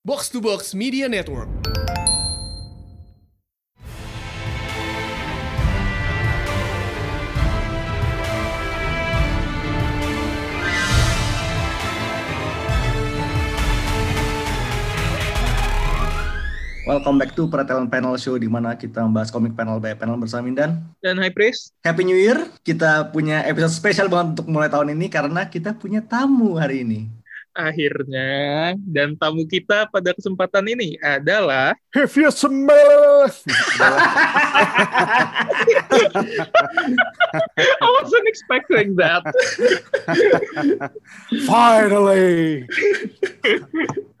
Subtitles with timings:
[0.00, 1.44] Box to Box Media Network.
[16.88, 20.48] Welcome back to Peratelan Panel Show di mana kita membahas komik panel by panel bersama
[20.48, 20.80] Mindan.
[21.04, 21.76] Dan High Priest.
[21.84, 22.48] Happy New Year.
[22.64, 27.19] Kita punya episode spesial banget untuk mulai tahun ini karena kita punya tamu hari ini.
[27.50, 33.26] Akhirnya, dan tamu kita pada kesempatan ini adalah If you smell
[37.80, 39.26] I wasn't expecting that.
[41.50, 42.62] finally.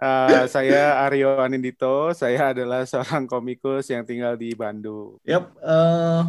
[0.00, 2.10] Uh, saya Aryo Anindito.
[2.16, 5.20] Saya adalah seorang komikus yang tinggal di Bandung.
[5.28, 6.22] Yap, eh,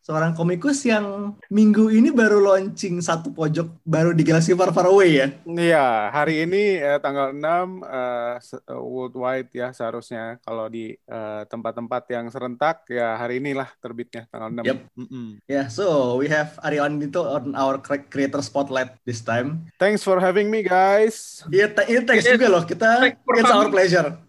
[0.00, 5.20] seorang komikus yang minggu ini baru launching satu pojok baru di Galaxy Far Far Away
[5.20, 5.28] ya.
[5.44, 12.02] Iya, hari ini eh, tanggal 6 eh, eh, worldwide ya seharusnya kalau di eh, tempat-tempat
[12.08, 14.68] yang serentak ya hari inilah terbitnya tanggal 6.
[14.68, 14.78] Yep.
[14.94, 15.26] Mm-mm.
[15.44, 15.84] Ya, so
[16.16, 19.66] we have Aryo Anindito on our cre- creator spotlight this time.
[19.76, 21.42] Thanks for having me guys.
[21.48, 22.62] Iya, th- ini thanks Yeah, juga loh.
[22.62, 24.08] Kita it's our pleasure.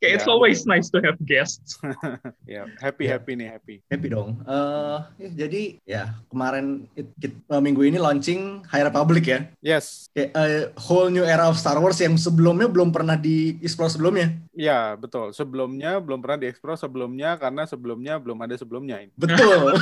[0.00, 0.32] Okay, it's Ya.
[0.32, 1.76] always nice to have guests.
[2.48, 3.14] Ya, happy Ya.
[3.14, 3.76] happy nih happy.
[3.86, 4.40] Happy dong.
[4.42, 9.40] Eh, ya, jadi ya kemarin it- kit- eh, minggu ini launching High Republic ya.
[9.60, 10.08] Yes.
[10.10, 14.30] Kayak eh, whole new era of Star Wars yang sebelumnya belum pernah di explore sebelumnya.
[14.50, 15.30] Ya, betul.
[15.30, 19.14] Sebelumnya belum pernah dieksplor sebelumnya karena sebelumnya belum ada sebelumnya ini.
[19.14, 19.78] Betul.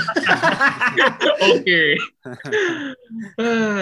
[1.57, 1.97] Oke.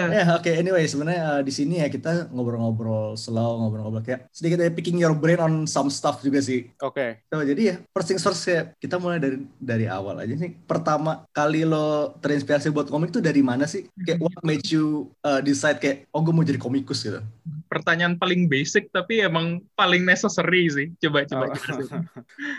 [0.07, 4.71] Ya oke anyway sebenarnya eh, di sini ya kita ngobrol-ngobrol slow ngobrol-ngobrol kayak sedikit ya
[4.71, 6.71] picking your brain on some stuff juga sih.
[6.79, 7.27] Oke.
[7.27, 10.55] So, jadi ya first things first ya kita mulai dari dari awal aja nih.
[10.63, 13.91] Pertama kali lo terinspirasi buat komik tuh dari mana sih?
[14.07, 17.19] Kayak what made you uh, decide kayak oh gue mau jadi komikus gitu.
[17.67, 20.87] Pertanyaan paling basic tapi emang paling necessary sih.
[20.97, 21.53] Coba coba Oh.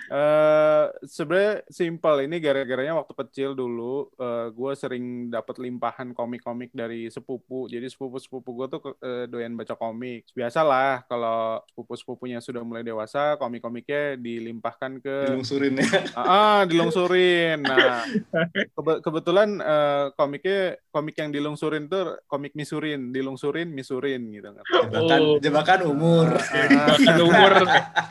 [0.09, 4.09] Eh sebenarnya simpel ini gara-garanya waktu kecil dulu
[4.51, 7.67] gue sering dapat limpahan komik-komik dari sepupu.
[7.67, 10.29] Jadi sepupu-sepupu gue tuh eh, doyan baca komik.
[10.33, 15.89] Biasalah kalau sepupu-sepupunya sudah mulai dewasa, komik-komiknya dilimpahkan ke Dilungsurin ya.
[16.17, 17.63] ah dilungsurin.
[17.63, 18.05] Nah,
[18.77, 20.61] kebe- kebetulan eh, komiknya
[20.91, 24.65] komik yang dilungsurin tuh komik misurin, dilungsurin misurin gitu kan.
[25.01, 25.37] Jebakan, Oh.
[25.39, 26.29] jebakan umur.
[26.35, 27.53] Ah, Ada umur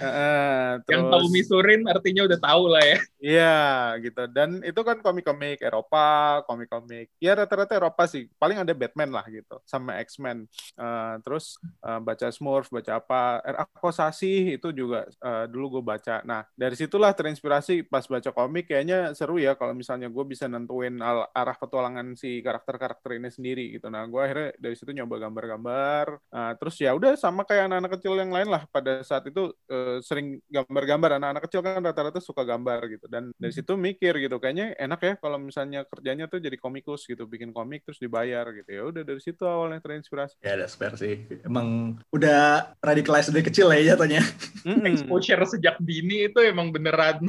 [0.01, 2.97] ah, yang tahu misurin artinya udah tahu lah ya.
[3.17, 3.59] Iya
[3.99, 6.05] gitu dan itu kan komik-komik Eropa,
[6.45, 10.45] komik-komik ya rata-rata Eropa sih paling ada Batman lah gitu sama X-Men
[10.77, 13.55] Eh, terus eh, baca Smurf, baca apa R.
[13.65, 16.21] Akosasi itu juga eh, dulu gue baca.
[16.23, 20.93] Nah dari situlah terinspirasi pas baca komik kayaknya seru ya kalau misalnya gue bisa nentuin
[21.01, 23.89] al- arah petualangan si karakter-karakter ini sendiri gitu.
[23.89, 26.05] Nah gue akhirnya dari situ nyoba gambar-gambar.
[26.29, 29.99] Eh, terus ya udah sama kayak anak-anak kecil yang lain lah pada saat itu eh,
[30.01, 34.73] sering gambar-gambar anak-anak kecil kan rata-rata suka gambar gitu dan dari situ mikir gitu kayaknya
[34.77, 38.81] enak ya kalau misalnya kerjanya tuh jadi komikus gitu bikin komik terus dibayar gitu ya
[38.87, 41.27] udah dari situ awalnya terinspirasi Ya ada spare sih.
[41.43, 44.21] Emang udah radicalized dari kecil lah ya jatuhnya.
[44.63, 44.85] Mm-mm.
[44.85, 47.25] Exposure sejak dini itu emang beneran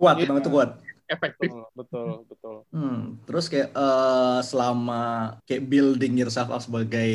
[0.00, 0.78] Kuat, emang itu kuat.
[1.14, 1.50] Efektif.
[1.50, 4.94] betul betul betul Hmm, terus kayak eh, selama
[5.44, 7.08] kayak building yourself up sebagai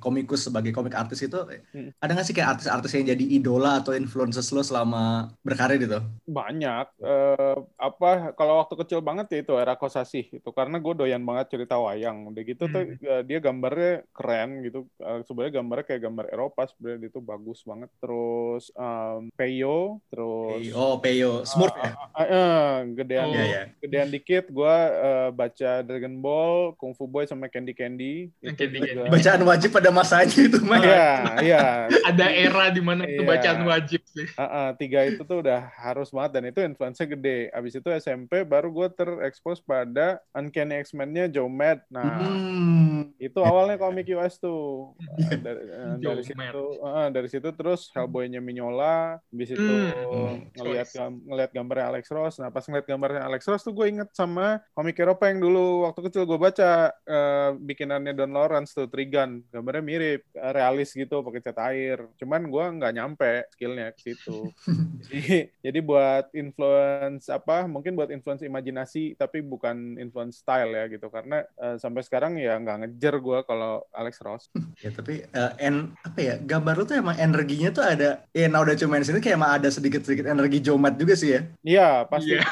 [0.00, 1.36] komikus, sebagai komik artis itu,
[1.74, 1.90] Hmm.
[2.00, 6.00] ada nggak sih kayak artis-artis yang jadi idola atau influences lo selama berkarir gitu?
[6.24, 11.20] banyak eh, apa kalau waktu kecil banget ya itu era kosasih itu karena gue doyan
[11.28, 12.96] banget cerita wayang udah gitu tuh Hmm.
[13.12, 17.90] eh, dia gambarnya keren gitu Eh, sebenarnya gambarnya kayak gambar Eropa sebenarnya itu bagus banget
[18.00, 21.92] terus em, Peyo terus Oh, Peyo, Smurf ya?
[21.92, 23.36] Ah, ah, ah, gedean Oh.
[23.36, 23.62] Iya, iya.
[23.78, 24.76] gedean dikit gue
[25.30, 29.10] baca Dragon Ball Kung Fu Boy sama Candy Candy Candy juga- Candy.
[29.10, 30.78] Bacaan wajib pada masanya itu mah.
[30.78, 31.08] Iya,
[31.40, 31.62] iya.
[32.08, 33.28] Ada era di mana itu Iya.
[33.28, 34.26] bacaan wajib sih.
[34.34, 37.38] Ah, ah, tiga itu tuh udah harus banget dan itu influence-nya gede.
[37.50, 41.82] Abis itu SMP baru gue terekspos pada Uncanny X-Men-nya Joe Mad.
[41.88, 43.10] Nah, Hmm.
[43.16, 44.92] itu awalnya komik US tuh.
[45.16, 45.26] Iya.
[45.26, 46.54] Uh, dari, uh, Joe dari situ, Mad.
[46.82, 49.18] uh, dari situ terus Hellboy-nya Mignola.
[49.24, 50.46] Abis itu Hmm.
[50.54, 50.88] ngelihat
[51.24, 52.36] ngelihat gambarnya Alex Ross.
[52.36, 56.00] Nah, pas ngeliat gambarnya Alex Ross tuh gue inget sama komik Eropa yang dulu waktu
[56.10, 59.46] kecil gue baca uh, bikinannya Don Lawrence tuh Trigun.
[59.54, 61.98] Gambarnya mirip, uh, realis gitu pakai cat air.
[62.18, 64.50] Cuman gue nggak nyampe skillnya ke situ.
[65.06, 67.70] jadi, jadi buat influence apa?
[67.70, 71.06] Mungkin buat influence imajinasi tapi bukan influence style ya gitu.
[71.06, 74.50] Karena uh, sampai sekarang ya nggak ngejer gue kalau Alex Ross.
[74.82, 78.80] Ya tapi eh, en apa ya gambar lu tuh emang energinya tuh ada ya that
[78.80, 81.40] you mention it kayak emang ada sedikit-sedikit energi Jomat juga sih ya.
[81.62, 82.34] Iya, pasti.
[82.34, 82.42] Iya.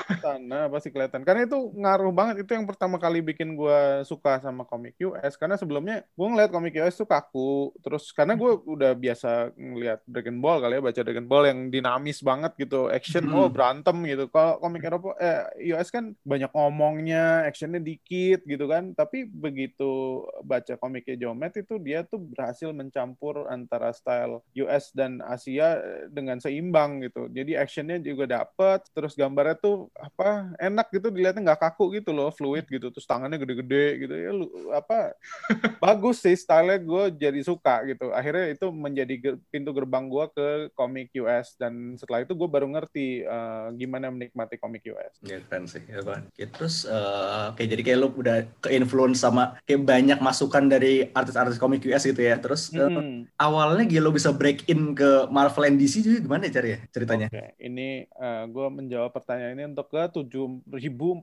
[0.52, 1.24] Nah, pasti kelihatan.
[1.24, 2.44] Karena itu ngaruh banget.
[2.44, 5.40] Itu yang pertama kali bikin gue suka sama komik US.
[5.40, 7.72] Karena sebelumnya gue ngeliat komik US tuh kaku.
[7.80, 12.20] Terus karena gue udah biasa ngeliat Dragon Ball kali ya, baca Dragon Ball yang dinamis
[12.20, 12.92] banget gitu.
[12.92, 13.38] Action, Hmm.
[13.40, 14.28] oh berantem gitu.
[14.28, 18.92] Kalau komik Eropa, eh, US kan banyak ngomongnya, actionnya dikit gitu kan.
[18.92, 25.80] Tapi begitu baca komiknya Jomet itu dia tuh berhasil mencampur antara style US dan Asia
[26.12, 27.32] dengan seimbang gitu.
[27.32, 32.30] Jadi actionnya juga dapet, terus gambarnya tuh apa enak gitu dilihatnya nggak kaku gitu loh,
[32.34, 32.90] fluid gitu.
[32.92, 35.14] Terus tangannya gede-gede gitu ya, lu, apa
[35.84, 38.12] bagus sih stylenya gue jadi suka gitu.
[38.12, 40.46] Akhirnya itu menjadi ger- pintu gerbang gue ke
[40.76, 45.18] komik US dan setelah itu gue baru ngerti eh, gimana menikmati komik US.
[45.24, 46.28] Ya keren sih, ya kan.
[46.36, 51.82] Terus eh, kayak jadi kayak lu udah ke-influence sama kayak banyak masukan dari artis-artis komik
[51.88, 52.36] US gitu ya.
[52.38, 53.26] Terus Mm-mm.
[53.38, 56.78] awalnya gitu lo bisa break in ke Marvel and DC juga gimana ya cari ya
[56.90, 57.26] ceritanya?
[57.30, 58.06] Oke, ini
[58.50, 61.20] gue menjawab pertanyaan ini untuk ke 7.428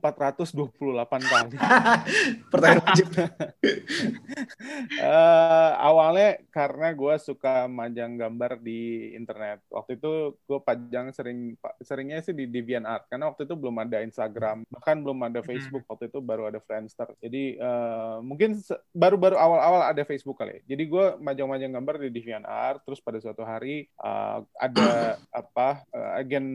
[1.26, 1.56] kali.
[2.54, 3.06] Pertanyaan wajib.
[5.00, 9.64] Eh, awalnya karena gue suka majang gambar di internet.
[9.72, 14.68] Waktu itu gue pajang sering seringnya sih di DeviantArt karena waktu itu belum ada Instagram,
[14.68, 15.88] bahkan belum ada Facebook.
[15.88, 17.08] Waktu itu baru ada Friendster.
[17.24, 18.60] Jadi eh, mungkin
[18.92, 20.60] baru-baru awal-awal ada Facebook kali.
[20.60, 20.76] ya.
[20.76, 22.84] Jadi gue majang-majang gambar di DeviantArt.
[22.84, 26.46] Terus pada suatu hari eh, ada apa eh, agen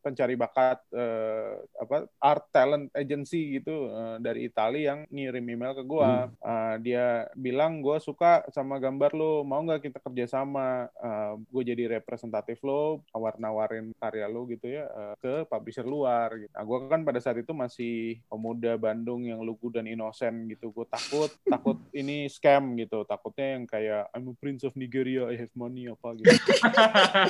[0.00, 5.84] pencari bakat eh, apa art talent agency gitu eh, dari Italia yang ngirim email ke
[5.84, 6.10] gue.
[6.40, 10.88] Uh, dia bilang gue suka sama gambar lo, mau nggak kita kerjasama?
[10.96, 16.34] Uh, gue jadi representatif lo, nawar-nawarin karya lo gitu ya uh, ke publisher luar.
[16.36, 16.52] Gitu.
[16.52, 20.72] Nah gue kan pada saat itu masih pemuda Bandung yang lugu dan inosen gitu.
[20.72, 23.04] Gue takut, takut ini scam gitu.
[23.04, 26.30] Takutnya yang kayak I'm a prince of Nigeria, I have money apa gitu.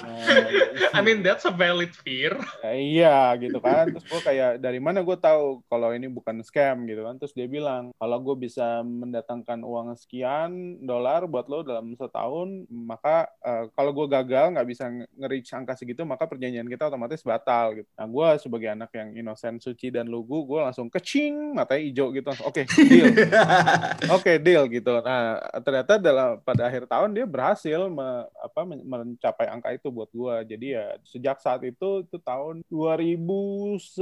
[0.00, 2.37] Nah, I mean that's a valid fear.
[2.62, 6.84] Ya, iya gitu kan terus gue kayak dari mana gue tahu kalau ini bukan scam
[6.84, 11.96] gitu kan terus dia bilang kalau gue bisa mendatangkan uang sekian dolar buat lo dalam
[11.96, 16.92] setahun maka eh, kalau gue gagal nggak bisa nge- nge-reach angka segitu maka perjanjian kita
[16.92, 21.56] otomatis batal gitu nah gue sebagai anak yang inosen suci dan lugu gue langsung kecing
[21.56, 23.08] matanya hijau gitu oke deal
[24.16, 24.92] Oke deal gitu.
[25.00, 30.10] Nah ternyata dalam pada akhir tahun dia berhasil me- apa, men- mencapai angka itu buat
[30.10, 30.42] gua.
[30.42, 33.96] Jadi ya sejak saat itu itu tahun 2011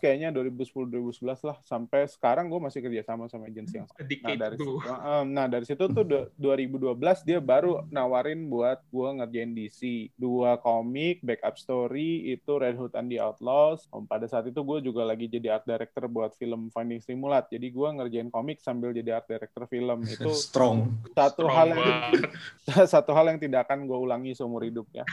[0.00, 4.00] kayaknya 2010 2011 lah sampai sekarang gua masih kerja sama sama agensi yang sama.
[4.00, 9.12] Nah dari situ, um, nah dari situ tuh du- 2012 dia baru nawarin buat gua
[9.18, 13.84] ngerjain DC dua komik backup story itu Red Hood and the Outlaws.
[13.90, 17.50] Um, pada saat itu gue juga lagi jadi art director buat film Finding Stimulat.
[17.50, 21.10] Jadi gua ngerjain komik sambil jadi art director film itu Strong.
[21.12, 22.22] satu Strong hal yang banget.
[22.94, 25.02] satu hal yang tidak akan gue ulangi seumur hidup ya.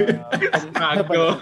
[0.00, 1.36] Eh, Struggle.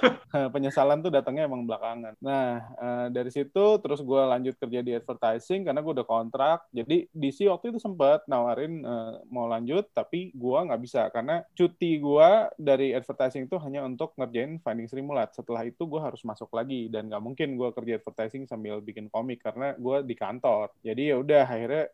[0.51, 2.18] penyesalan tuh datangnya emang belakangan.
[2.19, 6.67] Nah eh, dari situ terus gue lanjut kerja di advertising karena gue udah kontrak.
[6.75, 12.03] Jadi DC waktu itu sempat nawarin eh, mau lanjut tapi gue nggak bisa karena cuti
[12.03, 15.35] gue dari advertising itu hanya untuk ngerjain Finding Streamulat.
[15.35, 19.43] Setelah itu gue harus masuk lagi dan nggak mungkin gue kerja advertising sambil bikin komik
[19.43, 20.75] karena gue di kantor.
[20.83, 21.85] Jadi ya udah akhirnya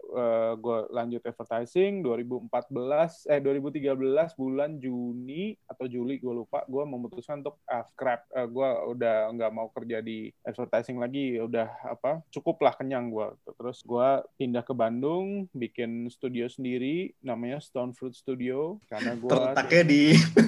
[0.55, 7.61] gue lanjut advertising 2014 eh 2013 bulan Juni atau Juli gue lupa gue memutuskan untuk
[7.69, 10.14] ah, scrap gue udah nggak mau kerja di
[10.47, 13.29] advertising lagi udah apa cukup lah kenyang gue
[13.59, 14.09] terus gue
[14.39, 18.77] pindah ke Bandung bikin studio sendiri namanya Stone Fruit Studio.
[18.91, 20.03] Karena gue Terletaknya di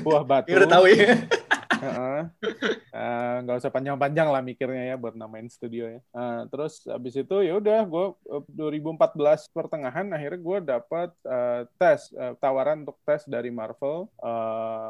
[0.05, 0.53] buah batu.
[0.53, 1.15] udah tahu ya.
[2.97, 6.01] Eh, nggak usah panjang-panjang lah mikirnya ya buat namain studio ya.
[6.01, 8.07] Eh, terus abis itu ya udah gue
[8.57, 14.09] 2014 pertengahan akhirnya gue dapat eh, tes eh, tawaran untuk tes dari Marvel.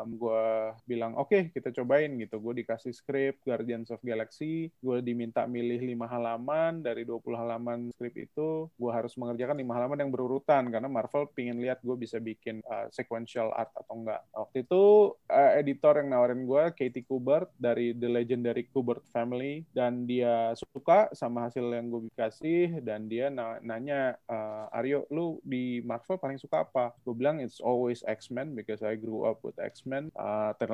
[0.06, 0.44] gue
[0.86, 2.38] bilang oke kita cobain gitu.
[2.38, 4.70] Gue dikasih skrip Guardians of Galaxy.
[4.78, 8.70] Gue diminta milih lima halaman dari 20 halaman skrip itu.
[8.78, 12.86] Gue harus mengerjakan lima halaman yang berurutan karena Marvel pingin lihat gue bisa bikin eh,
[12.94, 14.22] sequential art atau enggak.
[14.30, 14.84] Waktu itu
[15.26, 21.08] eh, editor yang nawarin gue Katie Kubert dari The Legendary Kubert Family dan dia suka
[21.10, 26.36] sama hasil yang gue kasih dan dia na- nanya eh, Aryo lu di Marvel paling
[26.36, 26.92] suka apa?
[27.02, 30.12] Gue bilang it's always X-Men because I grew up with X-Men.
[30.12, 30.52] Uh,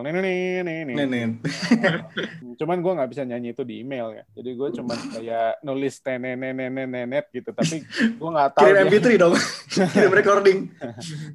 [2.58, 4.24] cuman gue nggak bisa nyanyi itu di email ya.
[4.34, 9.34] Jadi gue cuman kayak nulis nenet gitu tapi gue nggak tahu Kirim dia- MP3 dong.
[9.92, 10.58] Kirim recording.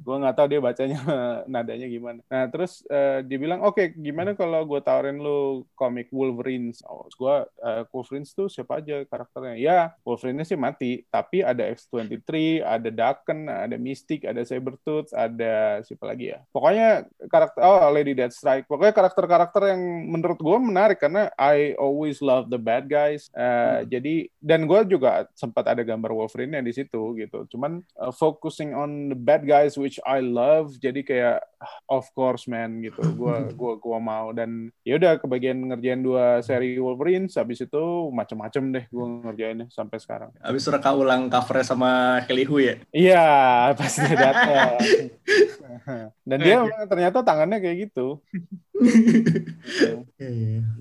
[0.02, 0.98] gue nggak tahu dia bacanya
[1.52, 2.20] nadanya gimana.
[2.26, 7.06] Nah terus eh, dia bilang oke gimana kalau kalau gue tawarin lu komik Wolverine, oh,
[7.06, 9.54] gue uh, Wolverine tuh siapa aja karakternya?
[9.54, 16.10] Ya, Wolverine sih mati, tapi ada X23, ada Daken, ada Mystic, ada Sabretooth, ada siapa
[16.10, 16.42] lagi ya?
[16.50, 18.66] Pokoknya karakter oh Lady Deathstrike.
[18.66, 23.30] Pokoknya karakter-karakter yang menurut gue menarik karena I always love the bad guys.
[23.38, 23.94] Uh, hmm.
[23.94, 27.46] Jadi dan gue juga sempat ada gambar Wolverine yang di situ gitu.
[27.54, 30.74] Cuman uh, focusing on the bad guys which I love.
[30.82, 31.46] Jadi kayak
[31.86, 33.06] of course man gitu.
[33.14, 34.47] Gue gua gua mau dan
[34.82, 40.30] ya udah kebagian ngerjain dua seri Wolverine habis itu macam-macam deh gue ngerjainnya sampai sekarang.
[40.40, 41.90] Habis reka ulang covernya sama
[42.24, 42.74] Kelly Hu ya?
[42.92, 43.28] Iya,
[43.78, 44.78] pasti datang.
[46.28, 48.20] dan dia ternyata tangannya kayak gitu.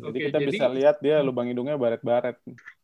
[0.08, 0.50] Jadi kita jadi...
[0.50, 2.38] bisa lihat dia lubang hidungnya baret-baret.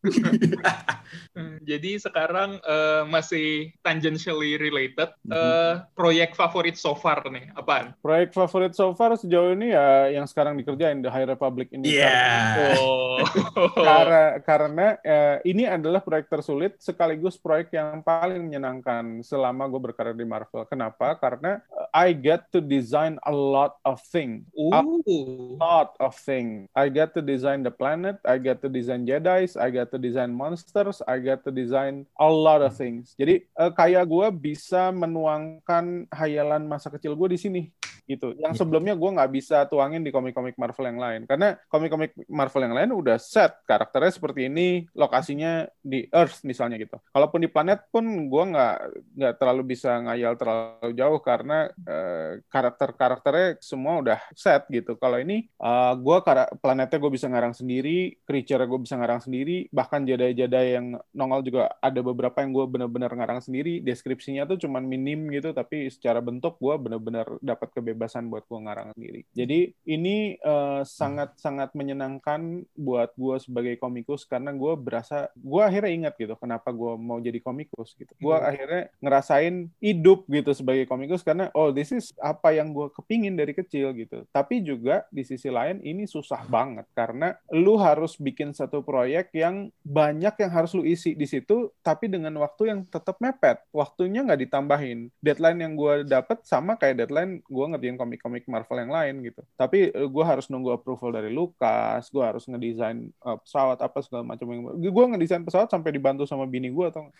[1.70, 5.14] jadi sekarang uh, masih tangentially related.
[5.30, 7.94] Uh, proyek favorit so far nih, apaan?
[8.04, 11.94] Proyek favorit so far sejauh ini ya yang sekarang dikerjain The High Republic ini.
[11.94, 12.10] Iya.
[12.10, 12.82] Yeah.
[12.82, 13.22] Oh.
[13.88, 20.18] karena karena uh, ini adalah proyek tersulit sekaligus proyek yang paling menyenangkan selama gue berkarir
[20.18, 20.66] di Marvel.
[20.68, 21.16] Kenapa?
[21.22, 21.62] Karena
[21.94, 24.44] I get to design a lot of things.
[24.58, 26.68] Ooh lot of things.
[26.76, 30.34] I get to design the planet, I get to design Jedi's, I get to design
[30.34, 33.14] monsters, I get to design a lot of things.
[33.20, 37.62] Jadi uh, kayak gue bisa menuangkan hayalan masa kecil gue di sini
[38.06, 38.36] gitu.
[38.38, 38.60] Yang iya.
[38.60, 42.90] sebelumnya gue nggak bisa tuangin di komik-komik Marvel yang lain karena komik-komik Marvel yang lain
[42.94, 47.00] udah set karakternya seperti ini, lokasinya di Earth misalnya gitu.
[47.12, 48.76] Kalaupun di planet pun gue nggak
[49.20, 54.96] nggak terlalu bisa ngayal terlalu jauh karena uh, karakter-karakternya semua udah set gitu.
[55.00, 56.18] Kalau ini uh, eh, gue
[56.60, 61.74] planetnya gue bisa ngarang sendiri, creature gue bisa ngarang sendiri, bahkan jadai-jadai yang nongol juga
[61.82, 63.82] ada beberapa yang gue bener-bener ngarang sendiri.
[63.82, 68.90] Deskripsinya tuh cuman minim gitu, tapi secara bentuk gue bener-bener dapat kebebasan buat gue ngarang
[68.96, 69.22] sendiri.
[69.34, 76.14] Jadi ini uh, sangat-sangat menyenangkan buat gue sebagai komikus karena gue berasa gue akhirnya ingat
[76.20, 78.14] gitu kenapa gue mau jadi komikus gitu.
[78.18, 78.50] Gue hmm.
[78.50, 83.54] akhirnya ngerasain hidup gitu sebagai komikus karena oh this is apa yang gue kepingin dari
[83.54, 84.26] kecil gitu.
[84.30, 89.68] Tapi juga di sisi lain ini susah banget karena lu harus bikin satu proyek yang
[89.84, 94.48] banyak yang harus lu isi di situ tapi dengan waktu yang tetap mepet waktunya nggak
[94.48, 99.42] ditambahin deadline yang gue dapet sama kayak deadline gue ngerjain komik-komik Marvel yang lain gitu
[99.60, 104.24] tapi eh, gue harus nunggu approval dari Lucas gue harus ngedesain uh, pesawat apa segala
[104.24, 107.12] macam yang gue ngedesain pesawat sampai dibantu sama bini gue atau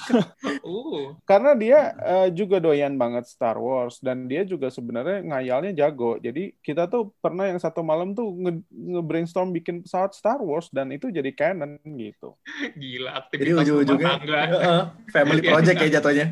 [0.66, 1.14] uh.
[1.22, 6.50] karena dia uh, juga doyan banget Star Wars dan dia juga sebenarnya ngayalnya jago jadi
[6.60, 8.32] kita tuh pernah yang satu malam tuh
[8.70, 12.34] nge-brainstorm bikin pesawat Star Wars dan itu jadi canon gitu.
[12.74, 14.12] Gila, aktivitas Jadi ujung-ujungnya
[14.68, 16.26] uh, family project ya jatuhnya.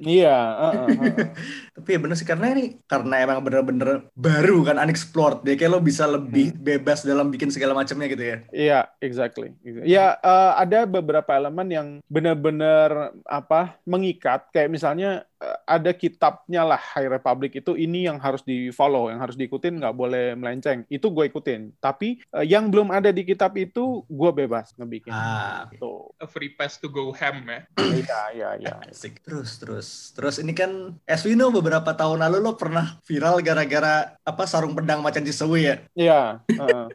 [0.00, 0.38] Iya.
[0.38, 1.14] Uh, uh, uh.
[1.76, 5.44] Tapi ya bener sih karena ini karena emang bener-bener baru kan unexplored.
[5.44, 6.60] Dia kayak lo bisa lebih hmm.
[6.60, 8.36] bebas dalam bikin segala macamnya gitu ya.
[8.50, 9.54] Iya, exactly.
[9.84, 15.24] Ya uh, ada beberapa elemen yang bener-bener apa mengikat kayak misalnya
[15.64, 19.96] ada kitabnya lah High Republic itu ini yang harus di follow, yang harus diikutin nggak
[19.96, 20.84] boleh melenceng.
[20.92, 21.80] Itu gue ikutin.
[21.80, 25.14] Tapi uh, yang belum ada di kitab itu gue bebas ngebikin.
[25.14, 26.12] Ah, tuh.
[26.20, 27.60] A free pass to go ham ya.
[27.80, 28.74] Iya iya iya.
[29.30, 34.16] Terus terus terus ini kan as we know beberapa tahun lalu lo pernah viral gara-gara
[34.20, 35.76] apa sarung pedang macan Cisewi ya.
[35.96, 36.22] Iya.
[36.58, 36.86] Uh,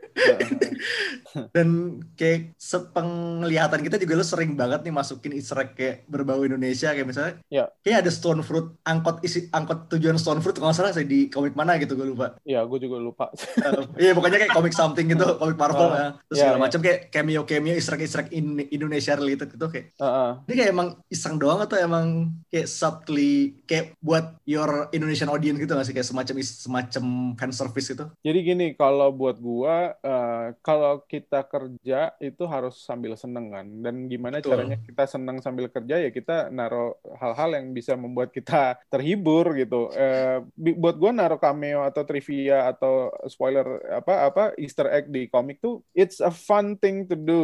[1.56, 6.92] Dan kayak sepenglihatan kita juga lo sering banget nih masukin easter egg kayak berbau Indonesia
[6.92, 7.36] kayak misalnya.
[7.52, 7.66] Iya.
[7.84, 11.32] Kayak ada stone Stone Fruit angkot isi angkot tujuan Stone Fruit kalau salah saya di
[11.32, 12.36] komik mana gitu gue lupa.
[12.44, 13.26] Iya, gue juga lupa.
[13.32, 16.08] uh, iya, pokoknya kayak komik something gitu, komik Marvel uh, ya.
[16.28, 16.64] Terus yeah, segala yeah.
[16.68, 19.96] macam kayak cameo cameo egg in Indonesia related gitu kayak.
[19.96, 20.32] Uh, uh.
[20.52, 25.72] Ini kayak emang iseng doang atau emang kayak subtly kayak buat your Indonesian audience gitu
[25.72, 27.06] nggak sih kayak semacam semacam
[27.40, 28.12] fan service gitu.
[28.20, 33.68] Jadi gini, kalau buat gua uh, kalau kita kerja itu harus sambil seneng kan.
[33.80, 34.60] Dan gimana Betul.
[34.60, 39.54] caranya kita seneng sambil kerja ya kita naruh hal-hal yang bisa membuat buat kita terhibur
[39.54, 39.94] gitu.
[39.94, 40.42] Eh,
[40.74, 45.86] buat gue naruh cameo atau trivia atau spoiler apa apa Easter egg di komik tuh
[45.94, 47.44] it's a fun thing to do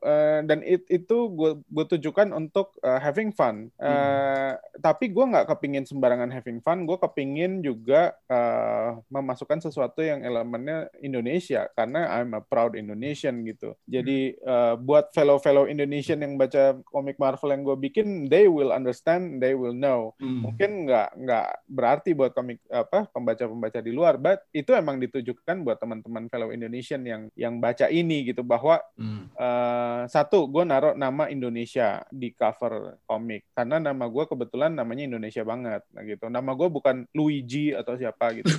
[0.00, 3.68] uh, dan it, itu gue gue tujukan untuk uh, having fun.
[3.76, 4.80] Uh, hmm.
[4.80, 6.88] Tapi gue nggak kepingin sembarangan having fun.
[6.88, 13.76] Gue kepingin juga uh, memasukkan sesuatu yang elemennya Indonesia karena I'm a proud Indonesian gitu.
[13.84, 19.42] Jadi uh, buat fellow-fellow Indonesian yang baca komik Marvel yang gue bikin, they will understand,
[19.42, 20.40] they will know hmm.
[20.46, 25.82] mungkin nggak nggak berarti buat komik apa pembaca-pembaca di luar, but itu emang ditujukan buat
[25.82, 29.34] teman-teman fellow Indonesian yang yang baca ini gitu bahwa hmm.
[29.34, 35.42] uh, satu gue naruh nama Indonesia di cover komik karena nama gue kebetulan namanya Indonesia
[35.42, 36.30] banget, nah gitu.
[36.30, 38.54] Nama gue bukan Luigi atau siapa gitu.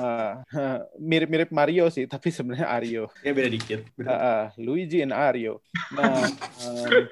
[0.00, 0.40] uh,
[1.12, 3.12] mirip-mirip Mario sih, tapi sebenarnya Ario.
[3.20, 3.84] Ya beda dikit.
[3.92, 4.08] Beda.
[4.08, 5.60] Uh, Luigi and Ario.
[5.92, 6.30] Nah,
[6.64, 7.06] um,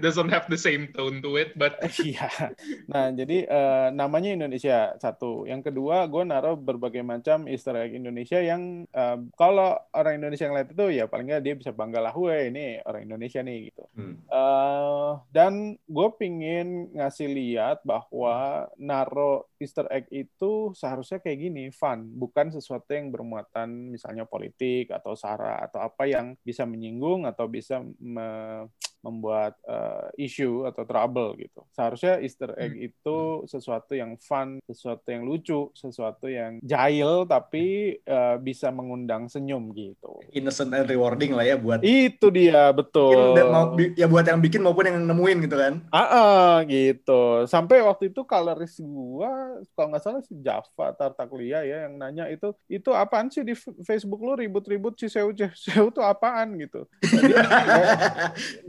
[0.00, 2.53] doesn't have the same tone to it, but iya.
[2.90, 5.44] Nah, jadi uh, namanya Indonesia satu.
[5.44, 10.56] Yang kedua, gue naruh berbagai macam Easter egg Indonesia yang uh, kalau orang Indonesia yang
[10.56, 13.84] lihat itu ya paling nggak dia bisa bangga lah, gue ini orang Indonesia nih gitu.
[13.96, 14.14] Hmm.
[14.28, 22.04] Uh, dan gue pingin ngasih lihat bahwa naro Easter egg itu seharusnya kayak gini, fun,
[22.14, 27.80] bukan sesuatu yang bermuatan misalnya politik atau sara atau apa yang bisa menyinggung atau bisa
[28.00, 28.28] me
[29.04, 31.60] membuat uh, isu atau trouble gitu.
[31.76, 32.88] Seharusnya Easter egg hmm.
[32.88, 39.76] itu sesuatu yang fun, sesuatu yang lucu, sesuatu yang jahil tapi uh, bisa mengundang senyum
[39.76, 40.24] gitu.
[40.32, 41.84] Innocent and rewarding lah ya buat.
[41.84, 43.36] Itu dia betul.
[43.52, 45.84] mau, ya buat yang bikin maupun yang nemuin gitu kan.
[45.92, 47.44] Ah uh, gitu.
[47.44, 52.56] Sampai waktu itu coloris gua kalau nggak salah si Java Tartaklia ya yang nanya itu
[52.72, 53.52] itu apaan sih di
[53.84, 56.88] Facebook lu ribut-ribut si Seu Seu tuh apaan gitu.
[57.24, 57.40] Dia,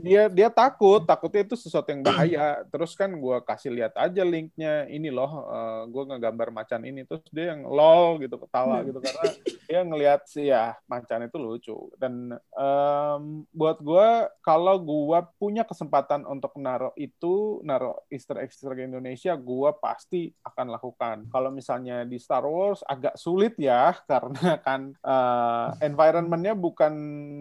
[0.00, 2.66] dia dia takut takutnya itu sesuatu yang bahaya.
[2.68, 7.06] Terus kan gue kasih lihat aja linknya ini loh uh, eh, gue ngegambar macan ini.
[7.06, 9.24] Terus dia yang lol gitu ketawa gitu karena
[9.66, 11.78] dia ngelihat sih ya macan itu lucu.
[12.00, 14.08] Dan um, buat gue
[14.42, 20.32] kalau gue punya kesempatan untuk naro itu naro Easter egg Easter egg Indonesia gue pasti
[20.42, 21.16] akan lakukan.
[21.28, 26.94] Kalau misalnya di Star Wars agak sulit ya karena kan uh, environmentnya bukan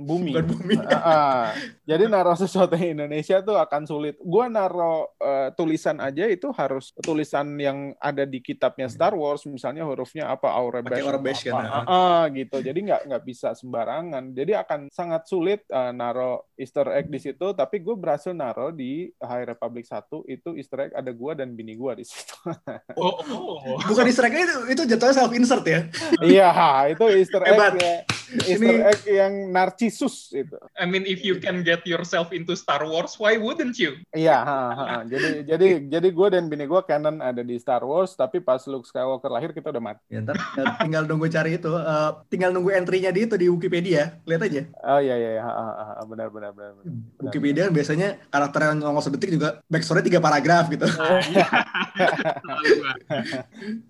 [0.03, 0.75] bumi, bukan bumi.
[0.75, 1.45] Uh, uh,
[1.87, 4.15] jadi naro sesuatu Indonesia tuh akan sulit.
[4.19, 9.87] Gua naro uh, tulisan aja itu harus tulisan yang ada di kitabnya Star Wars, misalnya
[9.87, 11.55] hurufnya apa Aurebesh, Aurebesh kan.
[11.55, 12.59] Uh, uh, gitu.
[12.59, 14.35] Jadi nggak nggak bisa sembarangan.
[14.35, 17.55] Jadi akan sangat sulit uh, naro Easter egg di situ.
[17.55, 21.75] Tapi gue berhasil naro di High Republic 1 itu Easter egg ada gua dan bini
[21.75, 22.35] gua di situ.
[22.99, 23.77] oh, oh.
[23.85, 25.87] Bukan Easter egg itu itu jatuhnya self insert ya?
[26.23, 26.49] Iya,
[26.91, 27.79] itu Easter egg.
[27.79, 28.14] Ya.
[28.33, 30.57] Easter egg yang narcisus itu.
[30.75, 34.01] I mean if you can get yourself into Star Wars, why wouldn't you?
[34.15, 34.41] Iya,
[35.11, 38.87] jadi jadi jadi gue dan bini gue canon ada di Star Wars, tapi pas Luke
[38.89, 40.01] Skywalker lahir kita udah mati.
[40.09, 40.37] Ya, ntar
[40.81, 44.61] tinggal nunggu cari itu, uh, tinggal nunggu entry-nya di itu di Wikipedia, lihat aja.
[44.85, 45.45] Oh iya iya, iya.
[46.05, 46.71] benar benar benar.
[46.77, 46.93] benar.
[47.29, 47.75] Wikipedia benar.
[47.75, 50.85] biasanya karakter yang nongol sedetik juga backstory tiga paragraf gitu.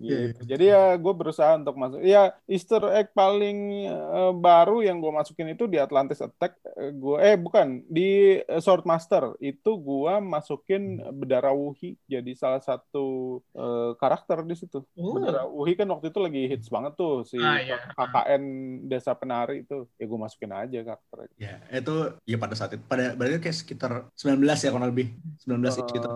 [0.00, 0.40] gitu.
[0.46, 2.00] Jadi ya gue berusaha untuk masuk.
[2.02, 6.58] Ya Easter egg paling uh, baru yang gue masukin itu di Atlantis Attack.
[6.64, 13.38] Uh, gue eh bukan di uh, Swordmaster itu gue masukin Bedara Wuhi jadi salah satu
[13.54, 14.82] uh, karakter di situ.
[14.98, 15.18] Oh.
[15.18, 17.78] Bedara Wuhi kan waktu itu lagi hits banget tuh si ah, iya.
[17.94, 18.42] KKN
[18.90, 19.86] Desa Penari itu.
[20.00, 21.16] Ya gue masukin aja karakter.
[21.36, 25.12] Ya itu ya pada saat itu pada berarti kayak sekitar 19 ya kurang lebih
[25.44, 26.08] 19 uh, gitu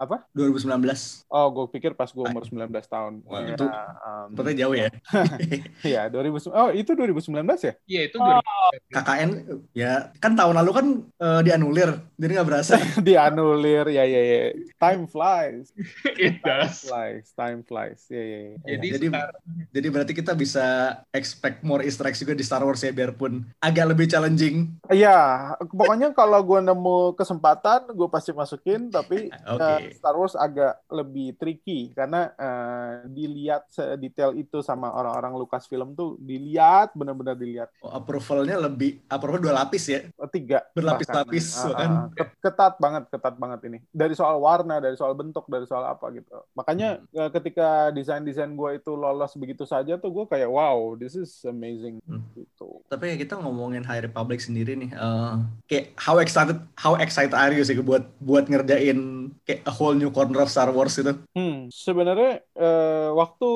[0.00, 0.24] apa?
[0.32, 1.28] 2019.
[1.28, 3.20] Oh, gue pikir pas gue umur 19 tahun.
[3.28, 4.88] Wah, ya, itu um, jauh ya.
[5.90, 7.36] Iya, 2000 Oh, itu 2019
[7.68, 7.74] ya?
[7.84, 8.40] Iya, itu oh.
[8.88, 9.30] KKN
[9.76, 10.86] ya kan tahun lalu kan
[11.20, 12.80] uh, dianulir, jadi nggak berasa.
[13.06, 14.40] dianulir, ya ya ya.
[14.80, 15.68] Time flies.
[16.16, 16.80] It does.
[16.80, 18.00] Time flies, time flies.
[18.08, 18.38] Ya ya.
[18.40, 18.56] ya.
[18.80, 19.06] Jadi jadi,
[19.68, 23.92] jadi berarti kita bisa expect more Easter eggs juga di Star Wars ya biarpun agak
[23.92, 24.72] lebih challenging.
[24.88, 29.89] Iya, pokoknya kalau gue nemu kesempatan, gue pasti masukin tapi okay.
[29.96, 36.94] Star Wars agak lebih tricky karena uh, dilihat sedetail itu sama orang-orang Lucasfilm tuh dilihat
[36.94, 37.68] benar-benar dilihat.
[37.80, 40.00] Oh, approvalnya lebih approval dua lapis ya?
[40.16, 40.66] Oh, tiga.
[40.74, 41.90] Berlapis-lapis uh, kan.
[42.38, 43.78] ketat banget, ketat banget ini.
[43.90, 46.30] Dari soal warna, dari soal bentuk, dari soal apa gitu.
[46.54, 47.16] Makanya hmm.
[47.16, 51.98] uh, ketika desain-desain gue itu lolos begitu saja tuh gue kayak wow, this is amazing
[52.04, 52.22] hmm.
[52.36, 52.82] gitu.
[52.90, 57.62] Tapi kita ngomongin High Republic sendiri nih, uh, kayak how excited how excited are you
[57.64, 61.16] sih buat buat ngerjain kayak a whole new corner of Star Wars itu?
[61.32, 63.48] Hmm, sebenarnya uh, waktu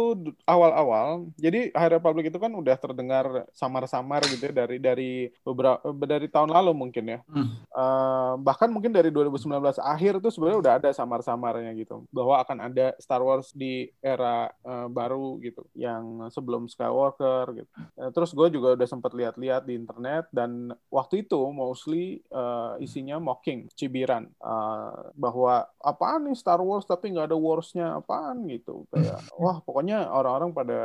[0.49, 5.13] awal-awal, jadi High Republic itu kan udah terdengar samar-samar gitu ya dari dari
[5.45, 7.19] beberapa dari tahun lalu mungkin ya.
[7.29, 7.61] Hmm.
[7.69, 12.97] Uh, bahkan mungkin dari 2019 akhir tuh sebenarnya udah ada samar-samarnya gitu bahwa akan ada
[12.97, 17.69] Star Wars di era uh, baru gitu yang sebelum Skywalker gitu.
[18.01, 22.79] Uh, terus gue juga udah sempat lihat lihat-lihat di internet dan waktu itu mostly uh,
[22.79, 25.67] isinya mocking, cibiran uh, bahwa
[26.15, 28.87] apaan nih Star Wars tapi nggak ada Warsnya apaan gitu.
[28.95, 30.79] Kayak wah pokoknya orang-orang pada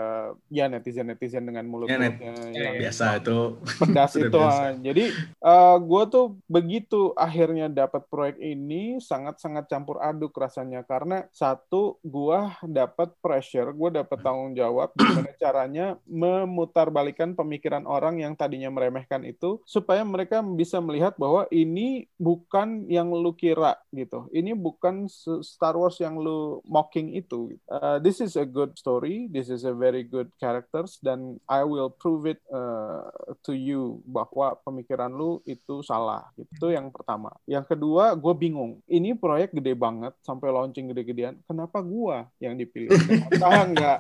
[0.50, 3.62] ya netizen netizen dengan mulut ya, yang biasa itu.
[3.78, 4.82] pedas itu biasa.
[4.82, 5.06] jadi
[5.46, 10.82] uh, gue tuh begitu akhirnya dapat proyek ini sangat-sangat campur aduk rasanya.
[10.82, 18.34] Karena satu gue dapat pressure gue dapat tanggung jawab gimana caranya memutarbalikan pemikiran orang yang
[18.34, 24.26] tadinya meremehkan itu supaya mereka bisa melihat bahwa ini bukan yang lu kira gitu.
[24.34, 25.09] Ini bukan
[25.42, 27.58] Star Wars yang lu mocking itu.
[27.66, 29.26] Uh, this is a good story.
[29.32, 33.10] This is a very good characters dan I will prove it uh,
[33.48, 36.30] to you bahwa pemikiran lu itu salah.
[36.38, 37.34] Itu yang pertama.
[37.50, 38.84] Yang kedua, gue bingung.
[38.86, 41.40] Ini proyek gede banget sampai launching gede-gedean.
[41.48, 42.92] Kenapa gue yang dipilih?
[43.32, 44.00] Kenapa nggak?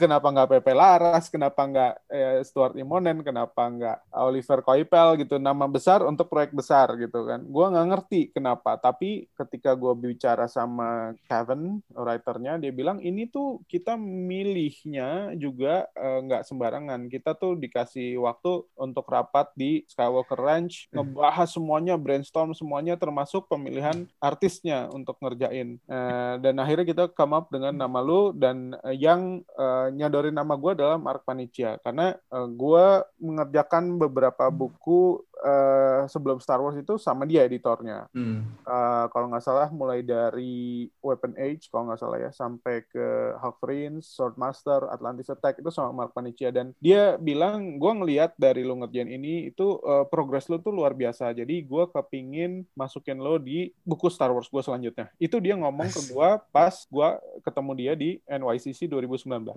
[0.00, 1.24] Kenapa nggak Pepe Laras?
[1.28, 3.20] Kenapa nggak eh, Stuart Immonen?
[3.20, 5.36] Kenapa nggak Oliver Coipel gitu?
[5.36, 7.44] Nama besar untuk proyek besar gitu kan?
[7.44, 8.80] Gue nggak ngerti kenapa.
[8.80, 16.18] Tapi ketika gue bicara sama Kevin, writernya, dia bilang ini tuh kita milihnya juga eh,
[16.24, 17.00] nggak uh, sembarangan.
[17.12, 20.96] Kita tuh dikasih waktu untuk rapat di Skywalker Ranch, hmm.
[20.96, 25.76] ngebahas semuanya, brainstorm semuanya, termasuk pemilihan artisnya untuk ngerjain.
[25.84, 30.54] Uh, dan akhirnya kita come up dengan nama lu dan uh, yang uh, nyadorin nama
[30.56, 32.86] gue adalah Mark Panicia karena uh, gue
[33.18, 38.06] mengerjakan beberapa buku uh, sebelum Star Wars itu sama dia editornya.
[38.14, 38.46] Hmm.
[38.62, 43.58] Uh, kalau nggak salah mulai dari Weapon Age kalau nggak salah ya sampai ke Half
[43.58, 48.78] Prince, Swordmaster, Atlantis Attack itu sama Mark Panicia dan dia bilang gue ngelihat dari lo
[48.78, 51.32] ngerjain ini itu uh, progres lo tuh luar biasa.
[51.34, 55.10] Jadi gue kepingin masukin lo di buku Star Wars gue selanjutnya.
[55.18, 57.08] Itu dia ngomong ke gue pas gue
[57.42, 59.26] ketemu dia di NYCC 2019.
[59.26, 59.54] Hmm.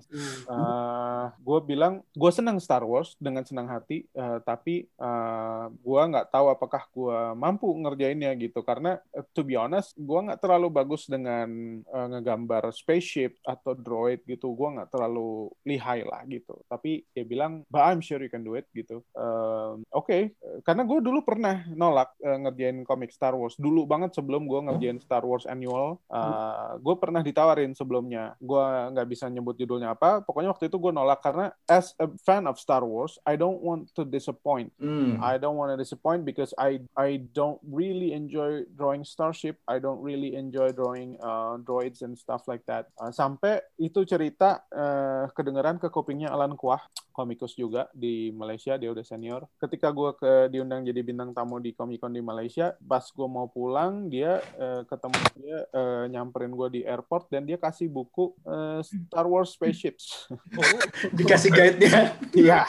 [0.48, 6.30] Uh, gue bilang gue senang Star Wars dengan senang hati, uh, tapi uh, gue nggak
[6.34, 8.64] tahu apakah gue mampu ngerjainnya gitu.
[8.66, 11.48] Karena uh, to be honest gue nggak terlalu bagus dengan
[11.88, 14.54] uh, ngegambar spaceship atau droid gitu.
[14.56, 16.58] Gue nggak terlalu lihai lah gitu.
[16.66, 19.04] Tapi dia bilang but I'm sure you can do it gitu.
[19.14, 20.08] Uh, oke.
[20.08, 20.32] Okay.
[20.64, 23.60] karena gue dulu pernah nolak uh, ngerjain komik Star Wars.
[23.60, 26.00] Dulu banget sebelum gue ngerjain Star Wars annual.
[26.08, 28.40] Uh, gue pernah ditawarin sebelumnya.
[28.40, 28.64] Gue
[28.96, 30.24] nggak bisa nyebut judulnya apa.
[30.24, 33.92] Pokoknya waktu itu gue nolak karena as a fan of Star Wars I don't want
[33.98, 34.72] to disappoint.
[34.80, 35.20] Mm.
[35.20, 39.60] I don't want want to disappoint because I I don't really enjoy drawing starship.
[39.68, 42.88] I don't really enjoy drawing uh, droids and stuff like that.
[42.96, 46.80] Uh, sampai itu cerita uh, kedengeran ke kupingnya Alan Kuah
[47.18, 51.74] komikus juga di Malaysia dia udah senior ketika gue ke diundang jadi bintang tamu di
[51.74, 56.70] Comic Con di Malaysia pas gue mau pulang dia uh, ketemu dia uh, nyamperin gue
[56.78, 60.62] di airport dan dia kasih buku uh, Star Wars Spaceships oh,
[61.18, 62.62] dikasih guide-nya iya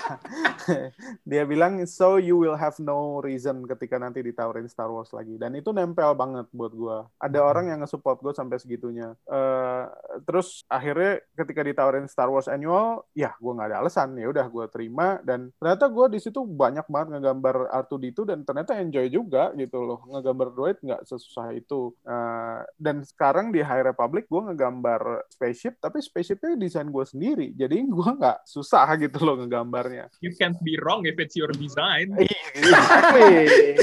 [1.28, 5.36] dia bilang so you will have no reason ketika nanti ditawarin Star Wars lagi.
[5.36, 9.14] Dan itu nempel banget buat gue ada orang yang nge-support gue sampai segitunya.
[9.28, 9.90] Uh,
[10.24, 14.16] terus akhirnya ketika ditawarin Star Wars annual ya gue nggak ada alasan.
[14.16, 15.20] Ya udah gue terima.
[15.22, 20.02] Dan ternyata gue di situ banyak banget ngegambar R2D2 dan ternyata enjoy juga gitu loh.
[20.08, 21.92] Ngegambar droid nggak sesusah itu.
[22.06, 27.54] Uh, dan sekarang di High Republic gue ngegambar spaceship tapi spaceshipnya desain gue sendiri.
[27.54, 30.10] Jadi gue nggak susah gitu loh ngegambarnya.
[30.20, 32.14] You can't be wrong if it's your design.
[32.18, 33.34] Iya, exactly